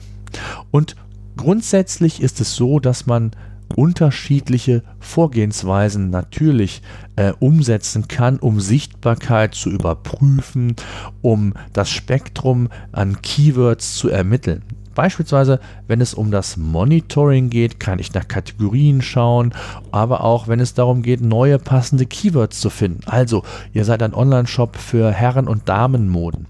Und 0.71 0.95
grundsätzlich 1.37 2.23
ist 2.23 2.41
es 2.41 2.55
so, 2.55 2.79
dass 2.79 3.07
man 3.07 3.33
unterschiedliche 3.75 4.83
Vorgehensweisen 5.01 6.11
natürlich 6.11 6.83
äh, 7.17 7.33
umsetzen 7.39 8.09
kann, 8.09 8.39
um 8.39 8.61
Sichtbarkeit 8.61 9.55
zu 9.55 9.71
überprüfen, 9.71 10.77
um 11.23 11.55
das 11.73 11.91
Spektrum 11.91 12.69
an 12.93 13.21
Keywords 13.23 13.95
zu 13.97 14.09
ermitteln. 14.09 14.63
Beispielsweise, 14.97 15.61
wenn 15.87 16.01
es 16.01 16.15
um 16.15 16.31
das 16.31 16.57
Monitoring 16.57 17.51
geht, 17.51 17.79
kann 17.79 17.99
ich 17.99 18.15
nach 18.15 18.27
Kategorien 18.27 19.03
schauen, 19.03 19.53
aber 19.93 20.25
auch 20.25 20.49
wenn 20.49 20.59
es 20.59 20.73
darum 20.73 21.03
geht, 21.03 21.21
neue 21.21 21.59
passende 21.59 22.07
Keywords 22.07 22.59
zu 22.59 22.71
finden. 22.71 23.03
Also, 23.07 23.45
ihr 23.75 23.85
seid 23.85 24.03
ein 24.03 24.15
Online-Shop 24.15 24.75
für 24.77 25.13
Herren- 25.13 25.49
und 25.49 25.69
Damenmoden. 25.69 26.47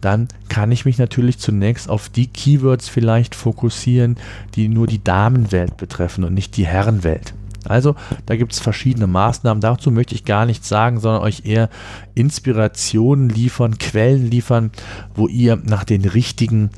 Dann 0.00 0.28
kann 0.48 0.70
ich 0.70 0.84
mich 0.84 0.98
natürlich 0.98 1.38
zunächst 1.38 1.90
auf 1.90 2.08
die 2.08 2.28
Keywords 2.28 2.88
vielleicht 2.88 3.34
fokussieren, 3.34 4.16
die 4.54 4.68
nur 4.68 4.86
die 4.86 5.02
Damenwelt 5.02 5.76
betreffen 5.76 6.22
und 6.22 6.34
nicht 6.34 6.56
die 6.56 6.66
Herrenwelt. 6.66 7.34
Also, 7.64 7.96
da 8.26 8.36
gibt 8.36 8.52
es 8.52 8.60
verschiedene 8.60 9.06
Maßnahmen. 9.06 9.60
Dazu 9.60 9.90
möchte 9.90 10.14
ich 10.14 10.24
gar 10.24 10.46
nichts 10.46 10.68
sagen, 10.68 11.00
sondern 11.00 11.22
euch 11.22 11.44
eher 11.44 11.68
Inspirationen 12.14 13.28
liefern, 13.28 13.78
Quellen 13.78 14.30
liefern, 14.30 14.70
wo 15.14 15.28
ihr 15.28 15.56
nach 15.56 15.84
den 15.84 16.04
richtigen 16.04 16.70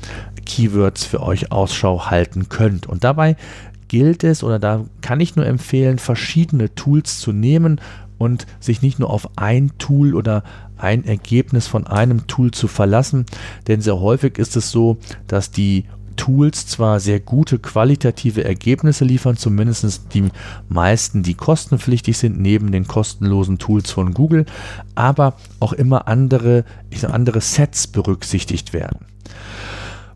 Keywords 0.45 1.05
für 1.05 1.21
euch 1.21 1.51
Ausschau 1.51 2.09
halten 2.09 2.49
könnt. 2.49 2.87
Und 2.87 3.03
dabei 3.03 3.35
gilt 3.87 4.23
es 4.23 4.43
oder 4.43 4.59
da 4.59 4.85
kann 5.01 5.19
ich 5.19 5.35
nur 5.35 5.45
empfehlen, 5.45 5.99
verschiedene 5.99 6.73
Tools 6.75 7.19
zu 7.19 7.31
nehmen 7.31 7.81
und 8.17 8.45
sich 8.59 8.81
nicht 8.81 8.99
nur 8.99 9.09
auf 9.09 9.37
ein 9.37 9.71
Tool 9.79 10.15
oder 10.15 10.43
ein 10.77 11.03
Ergebnis 11.05 11.67
von 11.67 11.87
einem 11.87 12.27
Tool 12.27 12.51
zu 12.51 12.67
verlassen, 12.67 13.25
denn 13.67 13.81
sehr 13.81 13.99
häufig 13.99 14.37
ist 14.37 14.55
es 14.55 14.71
so, 14.71 14.97
dass 15.27 15.51
die 15.51 15.85
Tools 16.15 16.67
zwar 16.67 16.99
sehr 16.99 17.19
gute 17.19 17.57
qualitative 17.57 18.43
Ergebnisse 18.43 19.05
liefern, 19.05 19.37
zumindest 19.37 20.13
die 20.13 20.29
meisten, 20.69 21.23
die 21.23 21.33
kostenpflichtig 21.33 22.17
sind, 22.17 22.39
neben 22.39 22.71
den 22.71 22.87
kostenlosen 22.87 23.57
Tools 23.57 23.91
von 23.91 24.13
Google, 24.13 24.45
aber 24.93 25.35
auch 25.59 25.73
immer 25.73 26.07
andere, 26.07 26.63
andere 27.09 27.41
Sets 27.41 27.87
berücksichtigt 27.87 28.71
werden. 28.71 28.99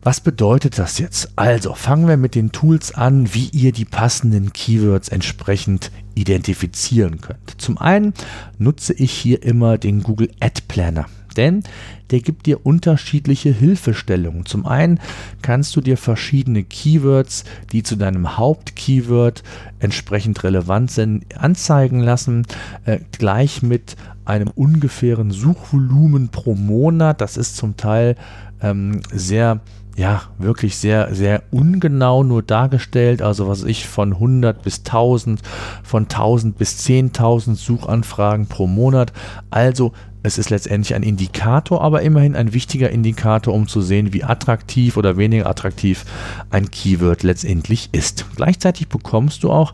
Was 0.06 0.20
bedeutet 0.20 0.78
das 0.78 1.00
jetzt? 1.00 1.32
Also 1.34 1.74
fangen 1.74 2.06
wir 2.06 2.16
mit 2.16 2.36
den 2.36 2.52
Tools 2.52 2.94
an, 2.94 3.34
wie 3.34 3.48
ihr 3.48 3.72
die 3.72 3.84
passenden 3.84 4.52
Keywords 4.52 5.08
entsprechend 5.08 5.90
identifizieren 6.14 7.20
könnt. 7.20 7.60
Zum 7.60 7.76
einen 7.76 8.14
nutze 8.56 8.92
ich 8.92 9.10
hier 9.10 9.42
immer 9.42 9.78
den 9.78 10.04
Google 10.04 10.30
Ad 10.38 10.62
Planner 10.68 11.06
denn 11.36 11.62
der 12.10 12.20
gibt 12.20 12.46
dir 12.46 12.64
unterschiedliche 12.64 13.50
Hilfestellungen. 13.50 14.46
Zum 14.46 14.64
einen 14.64 15.00
kannst 15.42 15.74
du 15.76 15.80
dir 15.80 15.96
verschiedene 15.96 16.62
Keywords, 16.62 17.44
die 17.72 17.82
zu 17.82 17.96
deinem 17.96 18.38
Hauptkeyword 18.38 19.42
entsprechend 19.80 20.42
relevant 20.44 20.90
sind, 20.90 21.36
anzeigen 21.36 22.00
lassen, 22.00 22.46
äh, 22.84 23.00
gleich 23.12 23.62
mit 23.62 23.96
einem 24.24 24.48
ungefähren 24.48 25.30
Suchvolumen 25.30 26.28
pro 26.28 26.54
Monat. 26.54 27.20
Das 27.20 27.36
ist 27.36 27.56
zum 27.56 27.76
Teil 27.76 28.16
ähm, 28.62 29.00
sehr 29.12 29.60
ja, 29.96 30.22
wirklich 30.38 30.76
sehr, 30.76 31.14
sehr 31.14 31.42
ungenau 31.50 32.22
nur 32.22 32.42
dargestellt. 32.42 33.22
Also 33.22 33.48
was 33.48 33.64
ich 33.64 33.86
von 33.86 34.12
100 34.12 34.62
bis 34.62 34.80
1000, 34.80 35.40
von 35.82 36.02
1000 36.04 36.58
bis 36.58 36.86
10.000 36.86 37.54
Suchanfragen 37.56 38.46
pro 38.46 38.66
Monat. 38.66 39.12
Also 39.50 39.92
es 40.26 40.38
ist 40.38 40.50
letztendlich 40.50 40.94
ein 40.94 41.04
Indikator, 41.04 41.80
aber 41.82 42.02
immerhin 42.02 42.34
ein 42.34 42.52
wichtiger 42.52 42.90
Indikator, 42.90 43.54
um 43.54 43.68
zu 43.68 43.80
sehen, 43.80 44.12
wie 44.12 44.24
attraktiv 44.24 44.96
oder 44.96 45.16
weniger 45.16 45.46
attraktiv 45.46 46.04
ein 46.50 46.68
Keyword 46.70 47.22
letztendlich 47.22 47.90
ist. 47.92 48.26
Gleichzeitig 48.34 48.88
bekommst 48.88 49.44
du 49.44 49.52
auch 49.52 49.72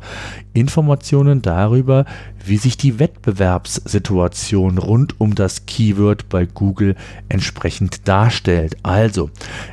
Informationen 0.52 1.40
darüber, 1.40 2.04
wie 2.44 2.58
sich 2.58 2.76
die 2.76 2.98
Wettbewerbssituation 2.98 4.76
rund 4.76 5.18
um 5.20 5.34
das 5.34 5.64
Keyword 5.64 6.28
bei 6.28 6.44
Google 6.44 6.96
entsprechend 7.30 8.06
darstellt. 8.06 8.76
Also 8.82 9.30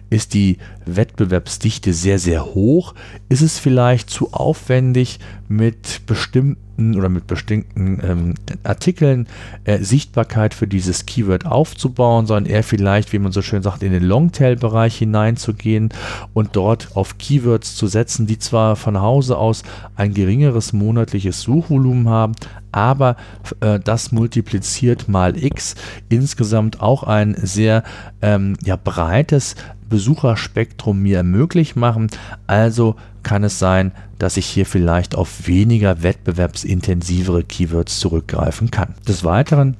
ist 0.09 0.33
die 0.33 0.59
Wettbewerbsdichte 0.85 1.93
sehr, 1.93 2.19
sehr 2.19 2.45
hoch? 2.45 2.95
Ist 3.27 3.41
es 3.41 3.59
vielleicht 3.59 4.09
zu 4.09 4.31
aufwendig 4.31 5.19
mit 5.49 6.05
bestimmten 6.05 6.68
bestimmten 6.79 6.97
oder 6.97 7.09
mit 7.09 7.27
bestimmten 7.27 7.99
ähm, 8.03 8.33
Artikeln 8.63 9.27
äh, 9.65 9.79
Sichtbarkeit 9.79 10.53
für 10.53 10.67
dieses 10.67 11.05
Keyword 11.05 11.45
aufzubauen, 11.45 12.25
sondern 12.25 12.51
eher 12.51 12.63
vielleicht, 12.63 13.13
wie 13.13 13.19
man 13.19 13.31
so 13.31 13.41
schön 13.41 13.61
sagt, 13.61 13.83
in 13.83 13.91
den 13.91 14.03
Longtail-Bereich 14.03 14.97
hineinzugehen 14.97 15.89
und 16.33 16.55
dort 16.55 16.95
auf 16.95 17.17
Keywords 17.17 17.75
zu 17.75 17.87
setzen, 17.87 18.27
die 18.27 18.39
zwar 18.39 18.75
von 18.75 19.01
Hause 19.01 19.37
aus 19.37 19.63
ein 19.95 20.13
geringeres 20.13 20.73
monatliches 20.73 21.41
Suchvolumen 21.41 22.09
haben, 22.09 22.33
aber 22.71 23.15
äh, 23.61 23.79
das 23.79 24.11
multipliziert 24.11 25.09
mal 25.09 25.35
x. 25.41 25.75
Insgesamt 26.09 26.81
auch 26.81 27.03
ein 27.03 27.35
sehr 27.35 27.83
ähm, 28.21 28.55
ja, 28.63 28.75
breites 28.75 29.55
Besucherspektrum 29.89 31.01
mir 31.01 31.23
möglich 31.23 31.75
machen. 31.75 32.07
Also 32.47 32.95
kann 33.23 33.43
es 33.43 33.59
sein, 33.59 33.91
dass 34.17 34.37
ich 34.37 34.45
hier 34.45 34.65
vielleicht 34.65 35.15
auf 35.15 35.47
weniger 35.47 36.03
wettbewerbsintensivere 36.03 37.43
Keywords 37.43 37.99
zurückgreifen 37.99 38.71
kann. 38.71 38.95
Des 39.07 39.23
Weiteren 39.23 39.75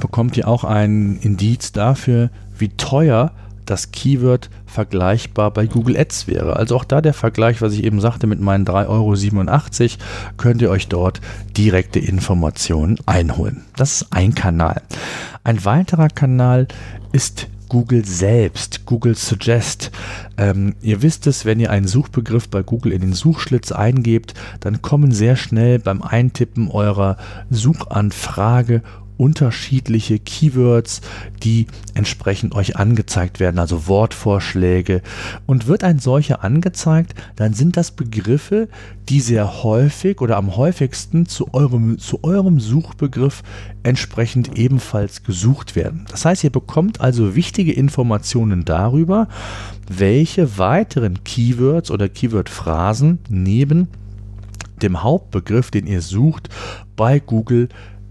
bekommt 0.00 0.36
ihr 0.36 0.48
auch 0.48 0.64
einen 0.64 1.18
Indiz 1.18 1.72
dafür, 1.72 2.30
wie 2.56 2.68
teuer 2.68 3.32
das 3.66 3.92
Keyword 3.92 4.50
vergleichbar 4.66 5.50
bei 5.50 5.66
Google 5.66 5.96
Ads 5.96 6.26
wäre. 6.26 6.56
Also 6.56 6.76
auch 6.76 6.84
da 6.84 7.00
der 7.00 7.14
Vergleich, 7.14 7.62
was 7.62 7.72
ich 7.72 7.84
eben 7.84 8.00
sagte, 8.00 8.26
mit 8.26 8.40
meinen 8.40 8.66
3,87 8.66 8.88
Euro, 8.88 10.34
könnt 10.36 10.62
ihr 10.62 10.70
euch 10.70 10.88
dort 10.88 11.20
direkte 11.56 11.98
Informationen 11.98 12.98
einholen. 13.06 13.64
Das 13.76 14.02
ist 14.02 14.12
ein 14.12 14.34
Kanal. 14.34 14.82
Ein 15.44 15.64
weiterer 15.64 16.08
Kanal 16.08 16.68
ist 17.12 17.48
Google 17.74 18.04
selbst, 18.04 18.86
Google 18.86 19.16
Suggest. 19.16 19.90
Ähm, 20.38 20.76
ihr 20.80 21.02
wisst 21.02 21.26
es, 21.26 21.44
wenn 21.44 21.58
ihr 21.58 21.72
einen 21.72 21.88
Suchbegriff 21.88 22.48
bei 22.48 22.62
Google 22.62 22.92
in 22.92 23.00
den 23.00 23.14
Suchschlitz 23.14 23.72
eingebt, 23.72 24.32
dann 24.60 24.80
kommen 24.80 25.10
sehr 25.10 25.34
schnell 25.34 25.80
beim 25.80 26.00
Eintippen 26.00 26.70
eurer 26.70 27.16
Suchanfrage 27.50 28.82
unterschiedliche 29.24 30.18
Keywords, 30.18 31.00
die 31.42 31.66
entsprechend 31.94 32.54
euch 32.54 32.76
angezeigt 32.76 33.40
werden, 33.40 33.58
also 33.58 33.86
Wortvorschläge. 33.86 35.00
Und 35.46 35.66
wird 35.66 35.82
ein 35.82 35.98
solcher 35.98 36.44
angezeigt, 36.44 37.14
dann 37.36 37.54
sind 37.54 37.78
das 37.78 37.90
Begriffe, 37.90 38.68
die 39.08 39.20
sehr 39.20 39.62
häufig 39.62 40.20
oder 40.20 40.36
am 40.36 40.56
häufigsten 40.56 41.24
zu 41.24 41.54
eurem, 41.54 41.98
zu 41.98 42.22
eurem 42.22 42.60
Suchbegriff 42.60 43.42
entsprechend 43.82 44.58
ebenfalls 44.58 45.22
gesucht 45.22 45.74
werden. 45.74 46.04
Das 46.10 46.26
heißt, 46.26 46.44
ihr 46.44 46.52
bekommt 46.52 47.00
also 47.00 47.34
wichtige 47.34 47.72
Informationen 47.72 48.66
darüber, 48.66 49.28
welche 49.88 50.58
weiteren 50.58 51.24
Keywords 51.24 51.90
oder 51.90 52.10
Keyword-Phrasen 52.10 53.20
neben 53.30 53.88
dem 54.82 55.02
Hauptbegriff, 55.02 55.70
den 55.70 55.86
ihr 55.86 56.02
sucht, 56.02 56.50
bei 56.96 57.18
Google 57.18 57.68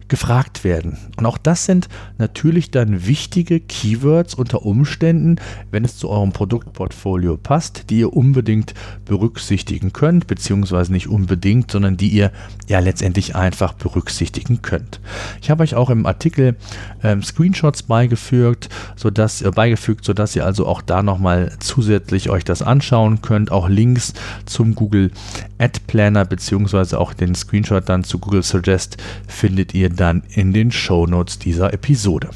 gefragt 0.08 0.64
werden. 0.64 0.98
Und 1.18 1.26
auch 1.26 1.38
das 1.38 1.66
sind 1.66 1.90
natürlich 2.18 2.72
dann 2.72 3.06
wichtige 3.06 3.60
Keywords 3.60 4.34
unter 4.34 4.66
Umständen, 4.66 5.38
wenn 5.72 5.86
es 5.86 5.98
zu 5.98 6.10
eurem 6.10 6.32
Produktportfolio 6.32 7.38
passt, 7.38 7.90
die 7.90 8.00
ihr 8.00 8.14
unbedingt 8.14 8.74
berücksichtigen 9.06 9.94
könnt, 9.94 10.28
beziehungsweise 10.28 10.92
nicht 10.92 11.08
unbedingt, 11.08 11.72
sondern 11.72 11.98
die 11.98 12.10
ihr 12.10 12.32
ja 12.68 12.80
letztendlich 12.80 13.36
einfach 13.36 13.74
berücksichtigen 13.74 14.62
könnt. 14.62 15.00
Ich 15.42 15.50
habe 15.50 15.64
euch 15.64 15.76
auch 15.76 15.90
im 15.90 16.06
Artikel 16.06 16.56
ähm, 17.04 17.24
Screenshots 17.24 17.84
beigefügt, 17.84 18.70
sodass, 18.96 19.42
äh, 19.42 19.52
beigefügt, 19.52 20.06
sodass 20.06 20.36
ihr 20.36 20.46
also 20.46 20.66
auch 20.68 20.82
da 20.82 21.04
nochmal 21.04 21.54
zusätzlich 21.60 22.30
euch 22.30 22.44
das 22.44 22.62
anschauen 22.62 23.22
könnt. 23.22 23.52
Auch 23.52 23.70
Links 23.70 24.14
zum 24.46 24.76
Google 24.76 25.12
Ad 25.58 25.80
Planner 25.88 26.26
beziehungsweise 26.26 27.00
auch 27.00 27.14
den 27.14 27.36
Screenshot 27.36 27.88
dann 27.88 28.04
zu 28.04 28.20
Google 28.20 28.44
Suggest 28.44 28.98
findet 29.28 29.74
ihr 29.74 29.93
dann 29.94 30.24
in 30.30 30.54
den 30.54 30.72
Show 30.72 31.06
Notes 31.06 31.40
dieser 31.40 31.74
Episode. 31.74 32.30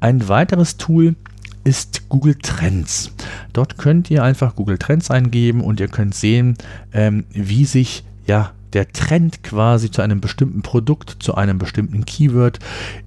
Ein 0.00 0.28
weiteres 0.28 0.76
Tool 0.76 1.16
ist 1.64 2.08
Google 2.08 2.36
Trends. 2.36 3.12
Dort 3.52 3.78
könnt 3.78 4.10
ihr 4.10 4.22
einfach 4.22 4.56
Google 4.56 4.78
Trends 4.78 5.10
eingeben 5.10 5.60
und 5.60 5.80
ihr 5.80 5.88
könnt 5.88 6.14
sehen, 6.14 6.56
ähm, 6.92 7.24
wie 7.30 7.64
sich 7.64 8.04
ja 8.26 8.52
der 8.72 8.88
Trend 8.88 9.42
quasi 9.42 9.90
zu 9.90 10.02
einem 10.02 10.20
bestimmten 10.20 10.62
Produkt, 10.62 11.16
zu 11.20 11.34
einem 11.34 11.58
bestimmten 11.58 12.04
Keyword 12.04 12.58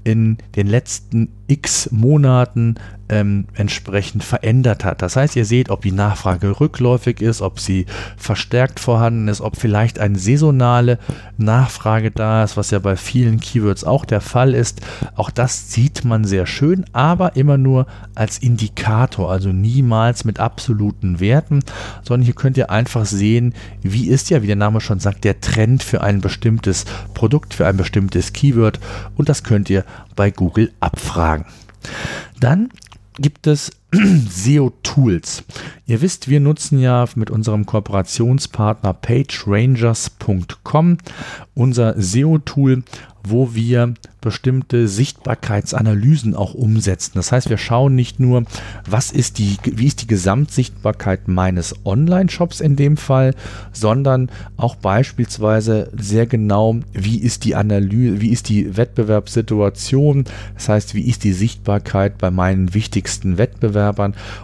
in 0.04 0.38
den 0.56 0.68
letzten 0.68 1.30
x 1.52 1.90
Monaten 1.92 2.76
ähm, 3.12 3.46
entsprechend 3.56 4.24
verändert 4.24 4.86
hat. 4.86 5.02
Das 5.02 5.18
heißt, 5.18 5.36
ihr 5.36 5.44
seht, 5.44 5.70
ob 5.70 5.82
die 5.82 5.92
Nachfrage 5.92 6.62
rückläufig 6.62 7.22
ist, 7.22 7.42
ob 7.42 7.60
sie 7.60 7.86
verstärkt 8.16 8.80
vorhanden 8.80 9.28
ist, 9.28 9.42
ob 9.42 9.58
vielleicht 9.58 10.00
eine 10.00 10.18
saisonale 10.18 10.98
Nachfrage 11.38 12.10
da 12.10 12.44
ist, 12.44 12.56
was 12.56 12.72
ja 12.72 12.80
bei 12.80 12.96
vielen 12.96 13.42
Keywords 13.42 13.84
auch 13.84 14.06
der 14.06 14.22
Fall 14.22 14.54
ist. 14.54 14.80
Auch 15.16 15.30
das 15.30 15.74
sieht 15.74 16.06
man 16.06 16.24
sehr 16.24 16.46
schön, 16.46 16.86
aber 16.94 17.36
immer 17.36 17.58
nur 17.58 17.86
als 18.16 18.38
Indikator, 18.38 19.30
also 19.30 19.50
niemals 19.50 20.24
mit 20.24 20.40
absoluten 20.40 21.20
Werten, 21.20 21.60
sondern 22.04 22.24
hier 22.24 22.36
könnt 22.36 22.56
ihr 22.56 22.70
einfach 22.70 23.06
sehen, 23.06 23.54
wie 23.82 24.08
ist 24.08 24.30
ja, 24.30 24.42
wie 24.42 24.48
der 24.48 24.56
Name 24.56 24.80
schon 24.80 25.02
sagt, 25.02 25.26
der 25.26 25.42
Trend 25.42 25.84
für 25.84 26.02
ein 26.02 26.22
bestimmtes 26.22 26.86
Produkt, 27.14 27.54
für 27.54 27.68
ein 27.68 27.76
bestimmtes 27.76 28.32
Keyword 28.32 28.80
und 29.18 29.28
das 29.28 29.44
könnt 29.44 29.70
ihr 29.70 29.84
bei 30.16 30.32
Google 30.32 30.72
abfragen. 30.80 31.41
Dann 32.40 32.70
gibt 33.18 33.48
es 33.48 33.72
SEO-Tools. 34.30 35.44
Ihr 35.86 36.02
wisst, 36.02 36.30
wir 36.30 36.40
nutzen 36.40 36.80
ja 36.80 37.06
mit 37.16 37.30
unserem 37.30 37.66
Kooperationspartner 37.66 38.94
PageRangers.com 38.94 40.98
unser 41.54 42.02
SEO-Tool, 42.02 42.84
wo 43.24 43.54
wir 43.54 43.94
bestimmte 44.22 44.88
Sichtbarkeitsanalysen 44.88 46.36
auch 46.36 46.54
umsetzen. 46.54 47.14
Das 47.16 47.32
heißt, 47.32 47.50
wir 47.50 47.58
schauen 47.58 47.96
nicht 47.96 48.20
nur, 48.20 48.44
was 48.88 49.12
ist 49.12 49.40
die, 49.40 49.58
wie 49.64 49.88
ist 49.88 50.04
die 50.04 50.08
Gesamtsichtbarkeit 50.08 51.28
meines 51.28 51.76
Online-Shops 51.86 52.62
in 52.62 52.76
dem 52.76 52.98
Fall, 52.98 53.34
sondern 53.74 54.30
auch 54.58 54.76
beispielsweise 54.76 55.92
sehr 55.98 56.28
genau, 56.28 56.78
wie 56.94 57.20
ist 57.20 57.46
die 57.46 57.56
Analyse, 57.56 58.22
wie 58.22 58.30
ist 58.30 58.50
die 58.50 58.78
Wettbewerbssituation, 58.78 60.26
das 60.54 60.70
heißt, 60.70 60.96
wie 60.96 61.08
ist 61.08 61.24
die 61.24 61.34
Sichtbarkeit 61.34 62.20
bei 62.20 62.32
meinen 62.32 62.74
wichtigsten 62.74 63.38
Wettbewerbern. 63.38 63.81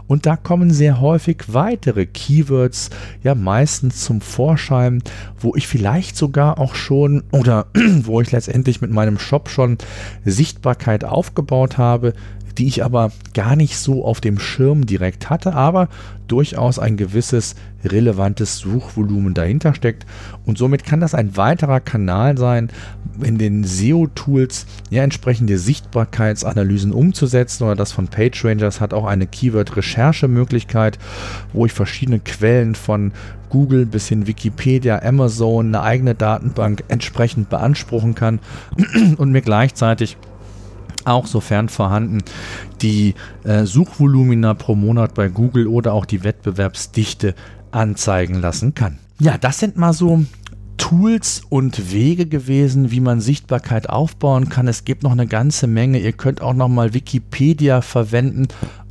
Und 0.08 0.26
da 0.26 0.36
kommen 0.36 0.72
sehr 0.72 1.00
häufig 1.00 1.44
weitere 1.48 2.06
Keywords, 2.06 2.90
ja 3.24 3.36
meistens 3.36 4.04
zum 4.04 4.22
Vorschein, 4.22 5.04
wo 5.40 5.56
ich 5.56 5.68
vielleicht 5.68 6.18
sogar 6.18 6.60
auch 6.60 6.76
schon 6.76 7.24
oder 7.32 7.68
wo 8.04 8.22
ich 8.22 8.32
letztendlich 8.32 8.82
mit 8.82 8.92
meinem 8.92 9.20
Shop 9.20 9.50
schon 9.50 9.78
Sichtbarkeit 10.26 11.04
aufgebaut 11.04 11.78
habe, 11.78 12.14
die 12.58 12.68
ich 12.68 12.84
aber 12.84 13.12
gar 13.34 13.56
nicht 13.56 13.78
so 13.78 14.04
auf 14.04 14.22
dem 14.22 14.40
Schirm 14.40 14.86
direkt 14.86 15.30
hatte, 15.30 15.54
aber 15.54 15.90
durchaus 16.28 16.80
ein 16.80 16.98
gewisses 16.98 17.56
relevantes 17.86 18.58
Suchvolumen 18.58 19.34
dahinter 19.34 19.74
steckt. 19.74 20.06
Und 20.46 20.58
somit 20.58 20.84
kann 20.84 21.00
das 21.00 21.14
ein 21.14 21.38
weiterer 21.38 21.80
Kanal 21.80 22.38
sein, 22.38 22.70
in 23.22 23.38
den 23.38 23.64
SEO-Tools 23.64 24.66
ja 24.90 25.04
entsprechende 25.04 25.58
Sichtbarkeitsanalysen 25.58 26.92
umzusetzen. 26.92 27.64
Oder 27.64 27.76
das 27.76 27.92
von 27.92 28.08
PageRangers 28.08 28.82
hat 28.82 28.94
auch 28.94 29.06
eine 29.06 29.28
Keyword-Recherche-Möglichkeit, 29.28 31.00
wo 31.54 31.66
ich 31.66 31.74
verschiedene 31.74 32.20
Quellen 32.20 32.76
von 32.76 33.14
Google 33.50 33.86
bis 33.86 34.08
hin 34.08 34.28
Wikipedia, 34.28 35.02
Amazon, 35.02 35.68
eine 35.68 35.82
eigene 35.82 36.16
Datenbank 36.16 36.84
entsprechend 36.90 37.50
beanspruchen 37.50 38.14
kann 38.16 38.40
und 39.18 39.32
mir 39.32 39.42
gleichzeitig 39.42 40.18
auch 41.08 41.28
sofern 41.28 41.70
vorhanden 41.70 42.24
die 42.82 43.16
äh, 43.44 43.66
Suchvolumina 43.66 44.54
pro 44.54 44.76
Monat 44.76 45.14
bei 45.14 45.30
Google 45.30 45.68
oder 45.68 45.94
auch 45.94 46.06
die 46.06 46.24
Wettbewerbsdichte 46.24 47.36
anzeigen 47.72 48.36
lassen 48.36 48.74
kann. 48.74 49.00
Ja, 49.20 49.38
das 49.38 49.60
sind 49.60 49.78
mal 49.78 49.94
so 49.94 50.24
Tools 50.78 51.42
und 51.50 51.92
Wege 51.92 52.28
gewesen, 52.28 52.92
wie 52.92 53.00
man 53.00 53.20
Sichtbarkeit 53.20 53.90
aufbauen 53.90 54.48
kann. 54.48 54.68
Es 54.68 54.86
gibt 54.86 55.04
noch 55.04 55.12
eine 55.12 55.28
ganze 55.28 55.68
Menge. 55.68 56.00
Ihr 56.00 56.14
könnt 56.14 56.42
auch 56.42 56.54
noch 56.54 56.70
mal 56.70 56.94
Wikipedia 56.94 57.82
verwenden 57.82 58.48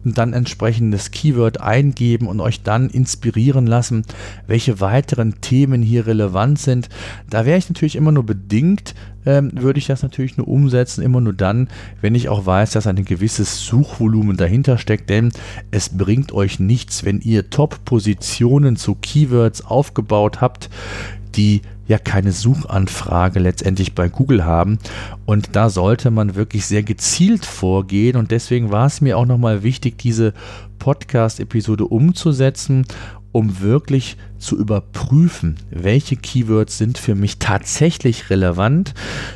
und 0.06 0.16
dann 0.18 0.32
entsprechendes 0.32 1.10
Keyword 1.10 1.60
eingeben 1.60 2.28
und 2.28 2.40
euch 2.40 2.62
dann 2.62 2.88
inspirieren 2.88 3.66
lassen, 3.66 4.04
welche 4.46 4.80
weiteren 4.80 5.40
Themen 5.40 5.82
hier 5.82 6.06
relevant 6.06 6.60
sind. 6.60 6.88
Da 7.28 7.44
wäre 7.44 7.58
ich 7.58 7.68
natürlich 7.68 7.96
immer 7.96 8.12
nur 8.12 8.24
bedingt, 8.24 8.94
ähm, 9.26 9.50
würde 9.54 9.80
ich 9.80 9.86
das 9.86 10.04
natürlich 10.04 10.36
nur 10.36 10.46
umsetzen, 10.46 11.02
immer 11.02 11.20
nur 11.20 11.32
dann, 11.32 11.68
wenn 12.00 12.14
ich 12.14 12.28
auch 12.28 12.46
weiß, 12.46 12.70
dass 12.70 12.86
ein 12.86 13.04
gewisses 13.04 13.66
Suchvolumen 13.66 14.36
dahinter 14.36 14.78
steckt, 14.78 15.10
denn 15.10 15.32
es 15.72 15.88
bringt 15.88 16.30
euch 16.32 16.60
nichts, 16.60 17.04
wenn 17.04 17.20
ihr 17.20 17.50
Top-Positionen 17.50 18.76
zu 18.76 18.94
Keywords 18.94 19.64
aufgebaut 19.64 20.40
habt, 20.40 20.70
die 21.36 21.62
ja 21.86 21.98
keine 21.98 22.32
Suchanfrage 22.32 23.38
letztendlich 23.38 23.94
bei 23.94 24.08
Google 24.08 24.44
haben. 24.44 24.78
Und 25.24 25.50
da 25.52 25.70
sollte 25.70 26.10
man 26.10 26.34
wirklich 26.34 26.66
sehr 26.66 26.82
gezielt 26.82 27.44
vorgehen. 27.44 28.16
Und 28.16 28.30
deswegen 28.30 28.70
war 28.70 28.86
es 28.86 29.00
mir 29.00 29.16
auch 29.18 29.26
nochmal 29.26 29.62
wichtig, 29.62 29.98
diese 29.98 30.32
Podcast-Episode 30.78 31.84
umzusetzen, 31.86 32.86
um 33.32 33.60
wirklich 33.60 34.16
zu 34.38 34.58
überprüfen, 34.58 35.56
welche 35.70 36.16
Keywords 36.16 36.78
sind 36.78 36.96
für 36.96 37.14
mich 37.14 37.38
tatsächlich 37.38 38.30
relevant, 38.30 38.94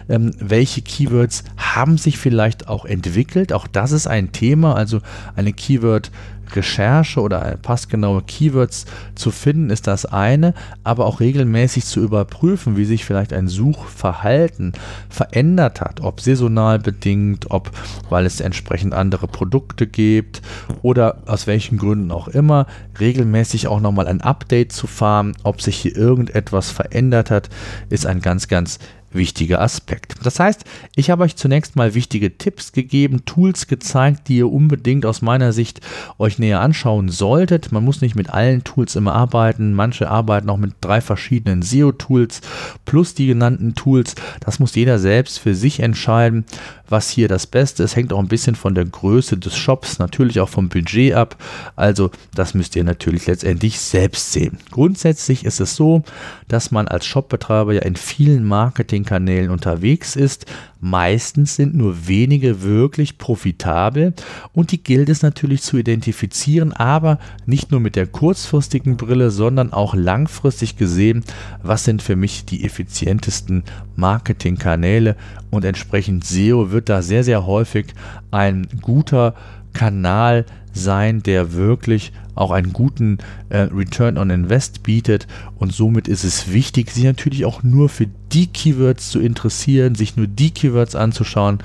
ähm, 0.09 0.33
welche 0.39 0.81
Keywords 0.81 1.45
haben 1.57 1.99
sich 1.99 2.17
vielleicht 2.17 2.69
auch 2.69 2.87
entwickelt. 2.87 3.53
Auch 3.53 3.67
das 3.67 3.93
ist 3.93 4.07
ein 4.07 4.33
Thema, 4.33 4.75
also 4.75 5.01
eine 5.37 5.53
Keyword- 5.53 6.11
Recherche 6.57 7.21
oder 7.21 7.59
passgenaue 7.63 8.23
Keywords 8.23 8.87
zu 9.15 9.31
finden, 9.31 9.71
ist 9.71 9.87
das 9.87 10.07
eine, 10.07 10.55
aber 10.85 11.07
auch 11.07 11.21
regelmäßig 11.21 11.85
zu 11.85 12.01
überprüfen, 12.01 12.77
wie 12.77 12.85
sich 12.85 13.05
vielleicht 13.05 13.33
ein 13.33 13.49
Suchverhalten 13.49 14.73
verändert 15.09 15.81
hat, 15.81 16.01
ob 16.01 16.21
saisonal 16.21 16.79
bedingt, 16.79 17.51
ob 17.51 17.71
weil 18.09 18.27
es 18.27 18.41
entsprechend 18.41 18.95
andere 18.95 19.29
Produkte 19.29 19.87
gibt 19.87 20.43
oder 20.83 21.23
aus 21.27 21.47
welchen 21.47 21.79
Gründen 21.79 22.11
auch 22.11 22.29
immer, 22.29 22.67
regelmäßig 22.99 23.69
auch 23.69 23.81
nochmal 23.81 24.07
ein 24.07 24.21
Update 24.21 24.73
zu 24.73 24.87
fahren, 24.87 25.37
ob 25.43 25.63
sich 25.63 25.77
hier 25.77 25.97
irgendetwas 25.97 26.71
verändert 26.71 27.31
hat, 27.31 27.49
ist 27.89 28.07
ein 28.07 28.21
ganz, 28.21 28.49
ganz 28.49 28.79
wichtiger 29.13 29.61
Aspekt. 29.61 30.15
Das 30.23 30.39
heißt, 30.39 30.65
ich 30.95 31.11
habe 31.11 31.25
euch 31.25 31.37
zunächst 31.37 31.77
mal 31.77 31.95
wichtige 31.95 32.37
Tipps 32.37 32.73
gegeben, 32.73 33.25
Tools 33.25 33.67
gezeigt, 33.67 34.29
die 34.29 34.39
ihr 34.39 34.51
unbedingt 34.51 35.07
aus 35.07 35.23
meiner 35.23 35.53
Sicht 35.53 35.81
euch 36.19 36.39
näher 36.39 36.61
anschauen 36.61 37.09
solltet. 37.09 37.73
Man 37.73 37.85
muss 37.85 38.01
nicht 38.01 38.15
mit 38.15 38.31
allen 38.31 38.65
Tools 38.65 38.97
immer 38.97 39.15
arbeiten. 39.15 39.75
Manche 39.75 40.11
arbeiten 40.11 40.51
auch 40.51 40.57
mit 40.57 40.75
drei 40.81 41.01
verschiedenen 41.01 41.63
SEO-Tools 41.63 42.41
plus 42.85 43.15
die 43.15 43.27
genannten 43.27 43.75
Tools. 43.75 44.15
Das 44.41 44.59
muss 44.59 44.75
jeder 44.75 44.99
selbst 44.99 45.39
für 45.39 45.55
sich 45.55 45.81
entscheiden 45.81 46.45
was 46.91 47.09
hier 47.09 47.29
das 47.29 47.47
Beste 47.47 47.83
ist, 47.83 47.97
hängt 47.97 48.13
auch 48.13 48.19
ein 48.19 48.29
bisschen 48.29 48.55
von 48.55 48.75
der 48.75 48.85
Größe 48.85 49.37
des 49.37 49.57
Shops, 49.57 49.99
natürlich 49.99 50.41
auch 50.41 50.49
vom 50.49 50.69
Budget 50.69 51.15
ab. 51.15 51.37
Also 51.77 52.11
das 52.35 52.55
müsst 52.55 52.77
ihr 52.77 52.85
natürlich 52.85 53.27
letztendlich 53.27 53.81
selbst 53.81 54.33
sehen. 54.33 54.59
Grundsätzlich 54.71 55.45
ist 55.45 55.61
es 55.61 55.77
so, 55.77 56.03
dass 56.49 56.71
man 56.71 56.89
als 56.89 57.07
Shopbetreiber 57.07 57.73
ja 57.73 57.83
in 57.83 57.97
vielen 57.97 58.45
Marketingkanälen 58.45 59.51
unterwegs 59.51 60.17
ist. 60.17 60.47
Meistens 60.81 61.57
sind 61.57 61.75
nur 61.75 62.09
wenige 62.09 62.63
wirklich 62.63 63.19
profitabel 63.19 64.15
und 64.55 64.73
die 64.73 64.83
gilt 64.83 65.11
es 65.11 65.21
natürlich 65.21 65.61
zu 65.61 65.77
identifizieren, 65.77 66.73
aber 66.73 67.19
nicht 67.45 67.71
nur 67.71 67.81
mit 67.81 67.97
der 67.97 68.07
kurzfristigen 68.07 68.97
Brille, 68.97 69.31
sondern 69.31 69.75
auch 69.75 69.95
langfristig 69.95 70.77
gesehen, 70.77 71.23
was 71.63 71.85
sind 71.85 72.01
für 72.01 72.17
mich 72.17 72.47
die 72.47 72.65
effizientesten 72.65 73.65
Marketingkanäle 73.97 75.17
und 75.51 75.67
entsprechend 75.67 76.25
SEO 76.25 76.71
wird 76.71 76.89
da 76.89 77.03
sehr, 77.03 77.25
sehr 77.25 77.45
häufig 77.45 77.95
ein 78.31 78.67
guter 78.81 79.35
Kanal 79.73 80.47
sein, 80.73 81.23
der 81.23 81.53
wirklich 81.53 82.13
auch 82.35 82.51
einen 82.51 82.73
guten 82.73 83.19
äh, 83.51 83.59
Return 83.59 84.17
on 84.17 84.31
Invest 84.31 84.83
bietet 84.83 85.27
und 85.57 85.73
somit 85.73 86.09
ist 86.09 86.25
es 86.25 86.53
wichtig, 86.53 86.91
sich 86.91 87.05
natürlich 87.05 87.45
auch 87.45 87.63
nur 87.63 87.89
für 87.89 88.07
die 88.33 88.47
Keywords 88.47 89.11
zu 89.11 89.21
interessieren, 89.21 89.95
sich 89.95 90.17
nur 90.17 90.27
die 90.27 90.51
Keywords 90.51 90.95
anzuschauen, 90.95 91.59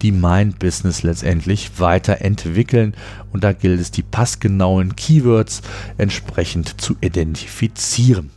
die 0.00 0.12
mein 0.12 0.52
Business 0.52 1.02
letztendlich 1.02 1.78
weiterentwickeln 1.78 2.94
und 3.32 3.44
da 3.44 3.52
gilt 3.52 3.80
es, 3.80 3.90
die 3.90 4.02
passgenauen 4.02 4.96
Keywords 4.96 5.62
entsprechend 5.98 6.80
zu 6.80 6.96
identifizieren. 7.00 8.30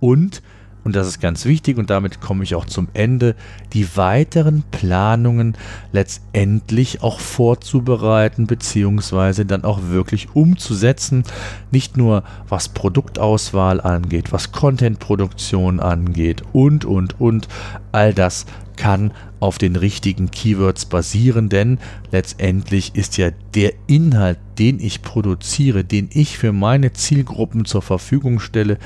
Und 0.00 0.42
und 0.84 0.94
das 0.94 1.08
ist 1.08 1.20
ganz 1.20 1.46
wichtig 1.46 1.78
und 1.78 1.90
damit 1.90 2.20
komme 2.20 2.44
ich 2.44 2.54
auch 2.54 2.66
zum 2.66 2.88
Ende, 2.92 3.34
die 3.72 3.96
weiteren 3.96 4.62
Planungen 4.70 5.56
letztendlich 5.92 7.02
auch 7.02 7.18
vorzubereiten 7.20 8.46
beziehungsweise 8.46 9.46
dann 9.46 9.64
auch 9.64 9.80
wirklich 9.88 10.34
umzusetzen. 10.34 11.24
Nicht 11.70 11.96
nur 11.96 12.22
was 12.48 12.68
Produktauswahl 12.68 13.80
angeht, 13.80 14.32
was 14.32 14.52
Contentproduktion 14.52 15.80
angeht 15.80 16.42
und, 16.52 16.84
und, 16.84 17.20
und. 17.20 17.48
All 17.92 18.12
das 18.12 18.44
kann 18.76 19.12
auf 19.40 19.58
den 19.58 19.76
richtigen 19.76 20.30
Keywords 20.30 20.86
basieren, 20.86 21.48
denn 21.48 21.78
letztendlich 22.10 22.94
ist 22.94 23.18
ja 23.18 23.30
der 23.54 23.72
Inhalt, 23.86 24.38
den 24.58 24.80
ich 24.80 25.02
produziere, 25.02 25.84
den 25.84 26.08
ich 26.12 26.38
für 26.38 26.52
meine 26.52 26.92
Zielgruppen 26.92 27.64
zur 27.64 27.82
Verfügung 27.82 28.40
stelle, 28.40 28.78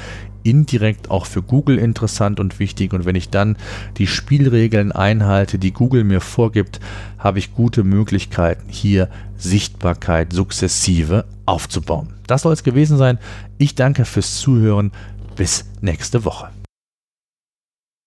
indirekt 0.43 1.11
auch 1.11 1.27
für 1.27 1.43
Google 1.43 1.79
interessant 1.79 2.41
und 2.41 2.59
wichtig. 2.59 2.93
Und 2.93 3.05
wenn 3.05 3.17
ich 3.17 3.31
dann 3.31 3.57
die 3.97 4.07
Spielregeln 4.07 4.93
einhalte, 4.93 5.59
die 5.59 5.73
Google 5.73 6.05
mir 6.05 6.21
vorgibt, 6.21 6.81
habe 7.19 7.39
ich 7.39 7.55
gute 7.55 7.85
Möglichkeiten, 7.85 8.69
hier 8.69 9.09
Sichtbarkeit 9.37 10.33
sukzessive 10.33 11.25
aufzubauen. 11.47 12.15
Das 12.27 12.43
soll 12.43 12.53
es 12.53 12.63
gewesen 12.63 12.99
sein. 12.99 13.19
Ich 13.59 13.75
danke 13.75 14.05
fürs 14.05 14.39
Zuhören. 14.39 14.93
Bis 15.37 15.65
nächste 15.81 16.25
Woche. 16.25 16.58